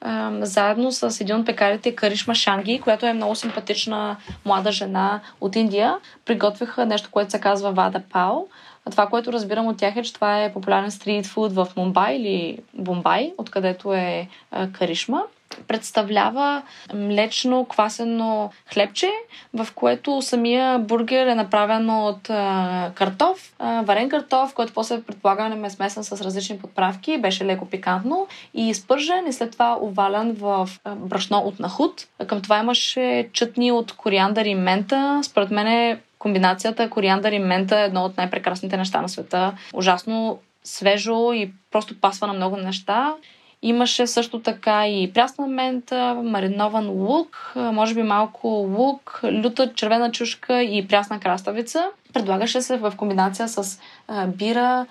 [0.00, 5.56] а, заедно с един от пекарите Каришма Шанги, която е много симпатична млада жена от
[5.56, 5.96] Индия.
[6.24, 8.46] Приготвиха нещо, което се казва Вада Пао.
[8.90, 12.58] Това, което разбирам от тях е, че това е популярен стрит фуд в Мумбай или
[12.74, 15.22] Бомбай, откъдето е а, Каришма.
[15.68, 16.62] Представлява
[16.94, 19.10] млечно квасено хлебче,
[19.54, 25.66] в което самия бургер е направен от а, картоф, а, варен картоф, който после предполагаме
[25.66, 30.68] е смесен с различни подправки, беше леко пикантно и изпържен и след това овалян в
[30.96, 32.06] брашно от нахут.
[32.26, 35.20] Към това имаше чътни от кориандър и мента.
[35.22, 39.52] Според мен е комбинацията кориандър и мента е едно от най-прекрасните неща на света.
[39.74, 43.14] Ужасно свежо и просто пасва на много неща.
[43.62, 50.62] Имаше също така и прясна мента, маринован лук, може би малко лук, люта червена чушка
[50.62, 51.84] и прясна краставица.
[52.12, 53.80] Предлагаше се в комбинация с
[54.26, 54.86] бира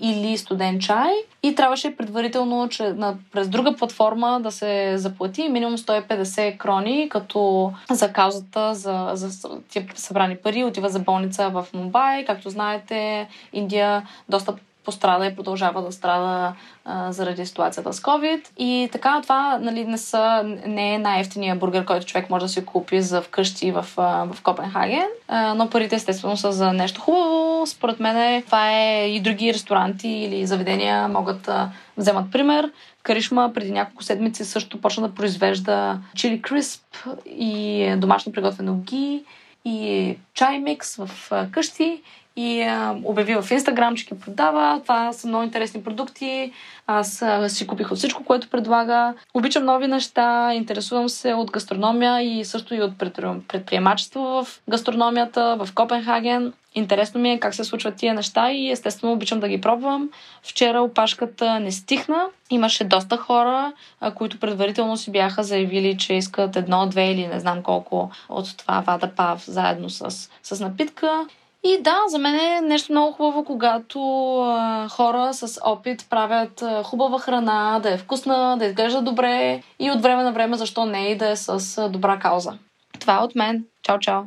[0.00, 1.10] или студен чай
[1.42, 7.72] и трябваше предварително че, на, през друга платформа да се заплати минимум 150 крони, като
[7.90, 12.24] за каузата за, за тия събрани пари отива за болница в Мумбай.
[12.24, 14.54] Както знаете, Индия доста
[14.88, 16.52] пострада и продължава да страда
[16.84, 18.40] а, заради ситуацията с COVID.
[18.58, 22.64] И така, това нали, не, са, не е най-ефтиния бургер, който човек може да си
[22.64, 27.66] купи за вкъщи в, в Копенхаген, а, но парите естествено са за нещо хубаво.
[27.66, 32.72] Според мен това е и други ресторанти или заведения могат да вземат пример.
[33.02, 39.24] Каришма преди няколко седмици също почна да произвежда чили крисп и домашно приготвено ги
[39.64, 42.02] и чай микс в къщи
[42.38, 44.80] и а, обяви в Инстаграм, че ги продава.
[44.82, 46.52] Това са много интересни продукти.
[46.86, 49.14] Аз а, си купих от всичко, което предлага.
[49.34, 55.74] Обичам нови неща, интересувам се от гастрономия и също и от предприемачество в гастрономията в
[55.74, 56.52] Копенхаген.
[56.74, 60.08] Интересно ми е как се случват тия неща и естествено обичам да ги пробвам.
[60.42, 62.26] Вчера опашката не стихна.
[62.50, 63.72] Имаше доста хора,
[64.14, 68.80] които предварително си бяха заявили, че искат едно, две или не знам колко от това
[68.80, 71.26] вада пав заедно с, с напитка.
[71.64, 74.00] И да, за мен е нещо много хубаво, когато
[74.40, 79.90] а, хора с опит правят а, хубава храна, да е вкусна, да изглежда добре и
[79.90, 82.58] от време на време, защо не и да е с а, добра кауза.
[83.00, 83.64] Това е от мен.
[83.82, 84.22] Чао, чао!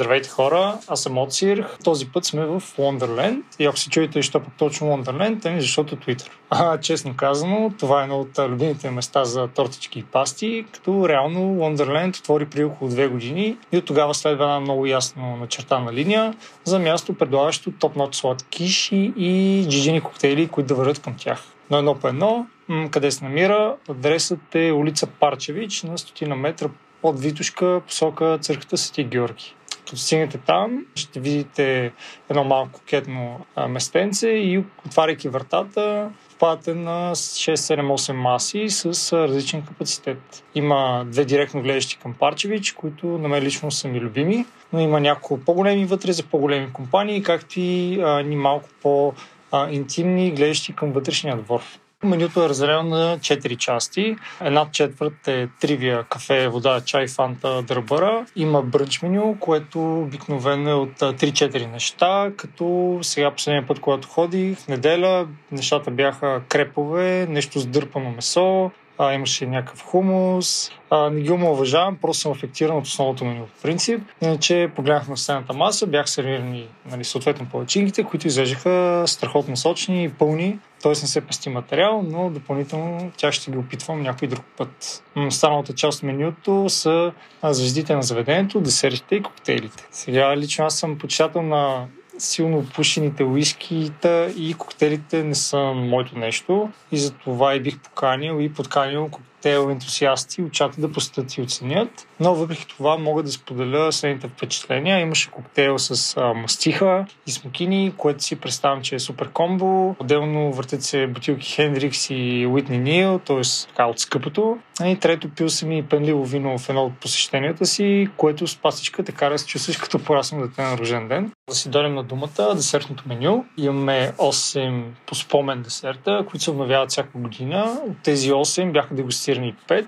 [0.00, 1.78] Здравейте хора, аз съм Оцирх.
[1.84, 3.42] Този път сме в Wonderland.
[3.58, 6.28] И ако се чуете, защо пък точно Wonderland, ами защото Twitter.
[6.50, 11.40] А, честно казано, това е едно от любимите места за тортички и пасти, като реално
[11.40, 16.34] Wonderland отвори при около две години и от тогава следва една много ясно начертана линия
[16.64, 21.42] за място, предлагащо топ-нот сладкиши и джиджини коктейли, които да вървят към тях.
[21.70, 22.46] Но едно по едно,
[22.90, 26.68] къде се намира, адресът е улица Парчевич на стотина метра
[27.02, 29.54] от Витушка, посока църквата Свети Георги
[29.90, 31.92] като стигнете там, ще видите
[32.30, 40.44] едно малко кетно местенце и отваряйки вратата, попадате на 6-7-8 маси с различен капацитет.
[40.54, 45.00] Има две директно гледащи към Парчевич, които на мен лично са ми любими, но има
[45.00, 51.36] няколко по-големи вътре за по-големи компании, както и а, ни малко по-интимни, гледащи към вътрешния
[51.36, 51.60] двор.
[52.04, 54.16] Менюто е разделено на 4 части.
[54.40, 58.26] Една четвърт е тривия, кафе, вода, чай, фанта, дърбара.
[58.36, 64.58] Има брънч меню, което обикновено е от 3-4 неща, като сега последния път, когато ходих,
[64.58, 68.70] в неделя, нещата бяха крепове, нещо с дърпано месо,
[69.00, 70.70] а, имаше някакъв хумус.
[70.90, 73.46] А, не ги уважавам, просто съм афектиран от основното меню.
[73.46, 79.56] В принцип, иначе погледнах на сцената маса, бях сервирани нали, съответно палачинките, които изглеждаха страхотно
[79.56, 80.90] сочни и пълни, т.е.
[80.90, 85.02] не се пести материал, но допълнително тя ще ги опитвам някой друг път.
[85.16, 89.86] Останалата част от менюто са звездите на заведението, десертите и коктейлите.
[89.90, 91.86] Сега лично аз съм почитател на
[92.22, 96.70] силно пушените уискита и коктейлите не са моето нещо.
[96.92, 99.10] И за това и бих поканил и подканил
[99.40, 102.08] коктейл ентусиасти очакват да посетят и оценят.
[102.20, 105.00] Но въпреки това мога да споделя следните впечатления.
[105.00, 109.96] Имаше коктейл с а, мастиха и смокини, което си представям, че е супер комбо.
[109.98, 113.40] Отделно въртят се бутилки Хендрикс и Уитни Нил, т.е.
[113.68, 114.58] така от скъпото.
[114.84, 119.02] И трето пил съм и пенливо вино в едно от посещенията си, което с пасичка
[119.02, 121.32] така да се чувстваш като порасно дете на рожен ден.
[121.48, 123.44] Да си дойдем на думата, десертното меню.
[123.56, 127.80] Имаме 8 по спомен десерта, които се обновяват всяка година.
[127.88, 129.86] От тези 8 бяха дегустирани 5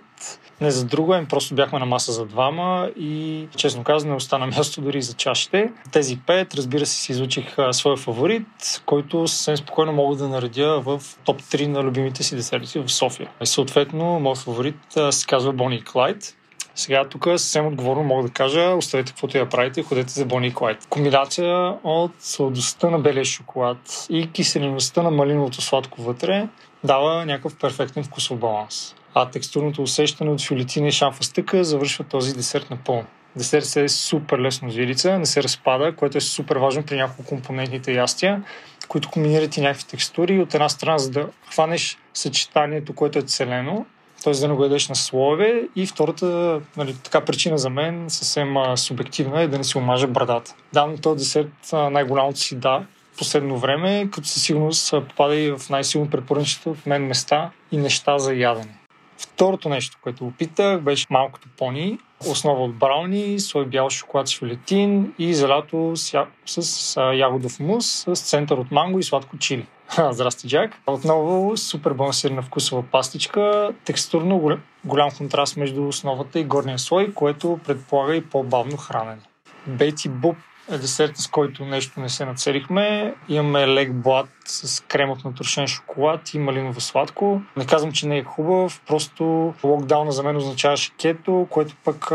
[0.63, 4.47] не за друго, им просто бяхме на маса за двама и честно казано не остана
[4.57, 5.73] място дори за чашите.
[5.93, 11.01] Тези пет, разбира се, си изучих своя фаворит, който съвсем спокойно мога да наредя в
[11.25, 13.29] топ 3 на любимите си десерти в София.
[13.43, 14.79] И съответно, моят фаворит
[15.11, 16.37] се казва Бони Клайд.
[16.75, 20.87] Сега тук съвсем отговорно мога да кажа, оставете каквото я правите, ходете за Бони Клайд.
[20.91, 26.49] Комбинация от сладостта на белия шоколад и киселеността на малиновото сладко вътре
[26.85, 32.35] дава някакъв перфектен вкусов баланс а текстурното усещане от фиолетина и шамфа стъка завършва този
[32.35, 33.07] десерт напълно.
[33.37, 36.97] Десерт се е супер лесно с вилица, не се разпада, което е супер важно при
[36.97, 38.43] няколко компонентните ястия,
[38.89, 40.41] които комбинират и някакви текстури.
[40.41, 43.87] От една страна, за да хванеш съчетанието, което е целено,
[44.25, 44.33] т.е.
[44.33, 45.63] да не го ядеш на слоеве.
[45.77, 50.55] И втората нали, така причина за мен, съвсем субективна, е да не си омажа брадата.
[50.73, 52.87] Давам този десерт най-голямото си да,
[53.19, 58.19] последно време, като със сигурност попада и в най-силно препоръчните от мен места и неща
[58.19, 58.82] за ядене.
[59.19, 61.99] Второто нещо, което опитах, беше малкото пони,
[62.31, 66.27] основа от брауни, слой бял шоколад с филетин и залято с, я...
[66.47, 69.67] с ягодов мус с център от манго и сладко чили.
[70.11, 70.79] Здрасти, Джак.
[70.87, 77.61] Отново супер балансирана вкусова пастичка, текстурно голям, голям контраст между основата и горния слой, което
[77.67, 79.23] предполага и по-бавно хранене.
[79.67, 80.37] Бейти Буб
[80.71, 83.15] е десерт, с който нещо не се нацелихме.
[83.29, 87.43] Имаме лек блат с крем от натрошен шоколад и малиново сладко.
[87.57, 92.11] Не казвам, че не е хубав, просто локдауна за мен означаваше кето, което пък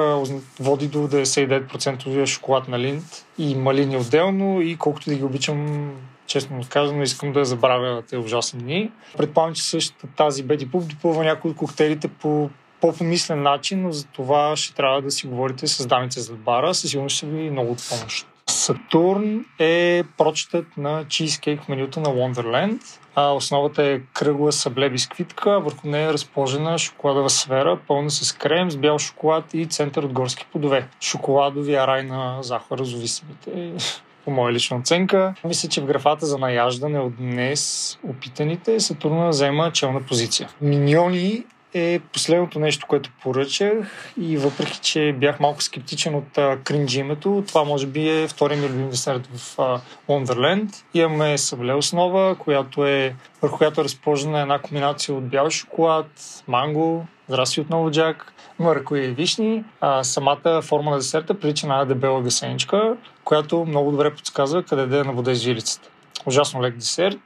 [0.60, 3.04] води до 99% шоколад на линд
[3.38, 5.92] и малини отделно и колкото да ги обичам
[6.28, 8.92] честно казано, искам да забравя тези ужасни дни.
[9.18, 12.50] Предполагам, че същата тази Беди Пуп допълва някои от коктейлите по
[12.82, 16.74] по-помислен начин, но за това ще трябва да си говорите с дамите зад бара.
[16.74, 18.28] Със сигурност ще ви много от помощ.
[18.68, 22.82] Сатурн е прочетът на чизкейк менюто на Wonderland.
[23.16, 28.72] А, основата е кръгла сабле бисквитка, върху нея е разположена шоколадова сфера, пълна с крем,
[28.72, 30.88] с бял шоколад и център от горски плодове.
[31.02, 33.74] Шоколадовия рай на захарозависимите
[34.26, 35.34] по моя лична оценка.
[35.44, 40.50] Мисля, че в графата за наяждане от днес опитаните Сатурна взема челна позиция.
[40.62, 41.44] Миньони
[41.74, 47.64] е последното нещо, което поръчах и въпреки, че бях малко скептичен от кринджи името, това
[47.64, 50.84] може би е втория ми любим десерт в а, Wonderland.
[50.94, 56.08] Имаме събле основа, която е, върху която е разположена една комбинация от бял шоколад,
[56.48, 59.64] манго, здрасти отново Джак, маракуя и вишни.
[59.82, 64.86] А, самата форма на десерта прилича на една дебела гасеничка, която много добре подсказва къде
[64.86, 65.90] да е на вода жилицата.
[66.26, 67.20] Ужасно лек десерт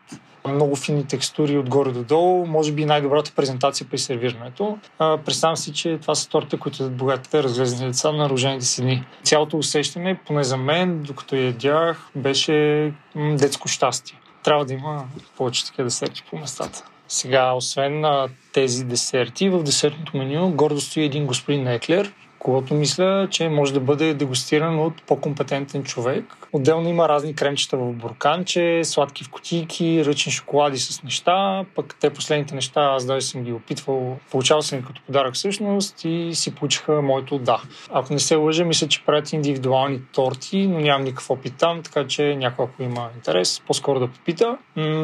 [0.48, 4.78] много фини текстури отгоре до долу, може би най-добрата презентация при сервирането.
[5.00, 9.04] представям си, че това са торта, които богатите разглезени деца на рожените си дни.
[9.24, 14.20] Цялото усещане, поне за мен, докато ядях, беше детско щастие.
[14.44, 15.06] Трябва да има
[15.38, 16.84] повече такива десерти по местата.
[17.08, 22.14] Сега, освен на тези десерти, в десертното меню гордо стои един господин Еклер,
[22.44, 26.26] когото мисля, че може да бъде дегустиран от по-компетентен човек.
[26.54, 32.10] Отделно има разни кремчета в бурканче, сладки в кутийки, ръчни шоколади с неща, пък те
[32.10, 36.56] последните неща аз даже съм ги опитвал, получавал съм ги като подарък всъщност и си
[36.56, 37.62] получиха моето да.
[37.92, 42.08] Ако не се лъжа, мисля, че правят индивидуални торти, но нямам никакъв опит там, така
[42.08, 44.58] че някой, ако има интерес, по-скоро да попита.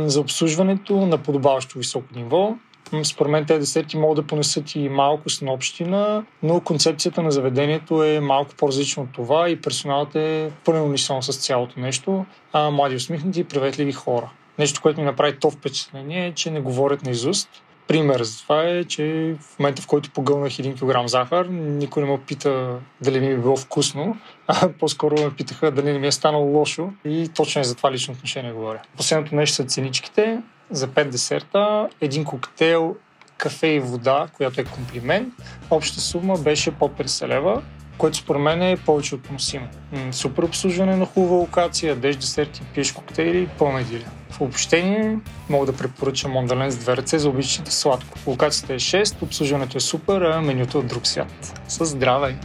[0.06, 2.56] За обслужването на подобаващо високо ниво,
[3.04, 8.20] според мен тези десерти могат да понесат и малко снобщина, но концепцията на заведението е
[8.20, 12.26] малко по-различна от това и персоналът е пълен унисон с цялото нещо.
[12.54, 14.30] А, млади усмихнати и приветливи хора.
[14.60, 17.50] Нещо, което ми направи то впечатление е, че не говорят на изуст.
[17.88, 22.10] Пример за това е, че в момента, в който погълнах 1 кг захар, никой не
[22.10, 24.18] ме пита дали ми е било вкусно,
[24.48, 27.92] а по-скоро ме питаха дали не ми е станало лошо и точно е за това
[27.92, 28.82] лично отношение говоря.
[28.98, 32.96] Последното нещо са ценичките за 5 десерта, един коктейл,
[33.38, 35.34] кафе и вода, която е комплимент.
[35.70, 37.62] Общата сума беше под 50 лева,
[37.98, 39.68] което според мен е повече от поносимо.
[40.12, 44.12] Супер обслужване на хубава локация, деш десерти, пиеш коктейли, пълна идилия.
[44.30, 48.18] В обобщение мога да препоръчам Мондален с две ръце за обичните сладко.
[48.28, 51.62] Локацията е 6, обслужването е супер, а менюто е от друг свят.
[51.68, 52.36] С здраве!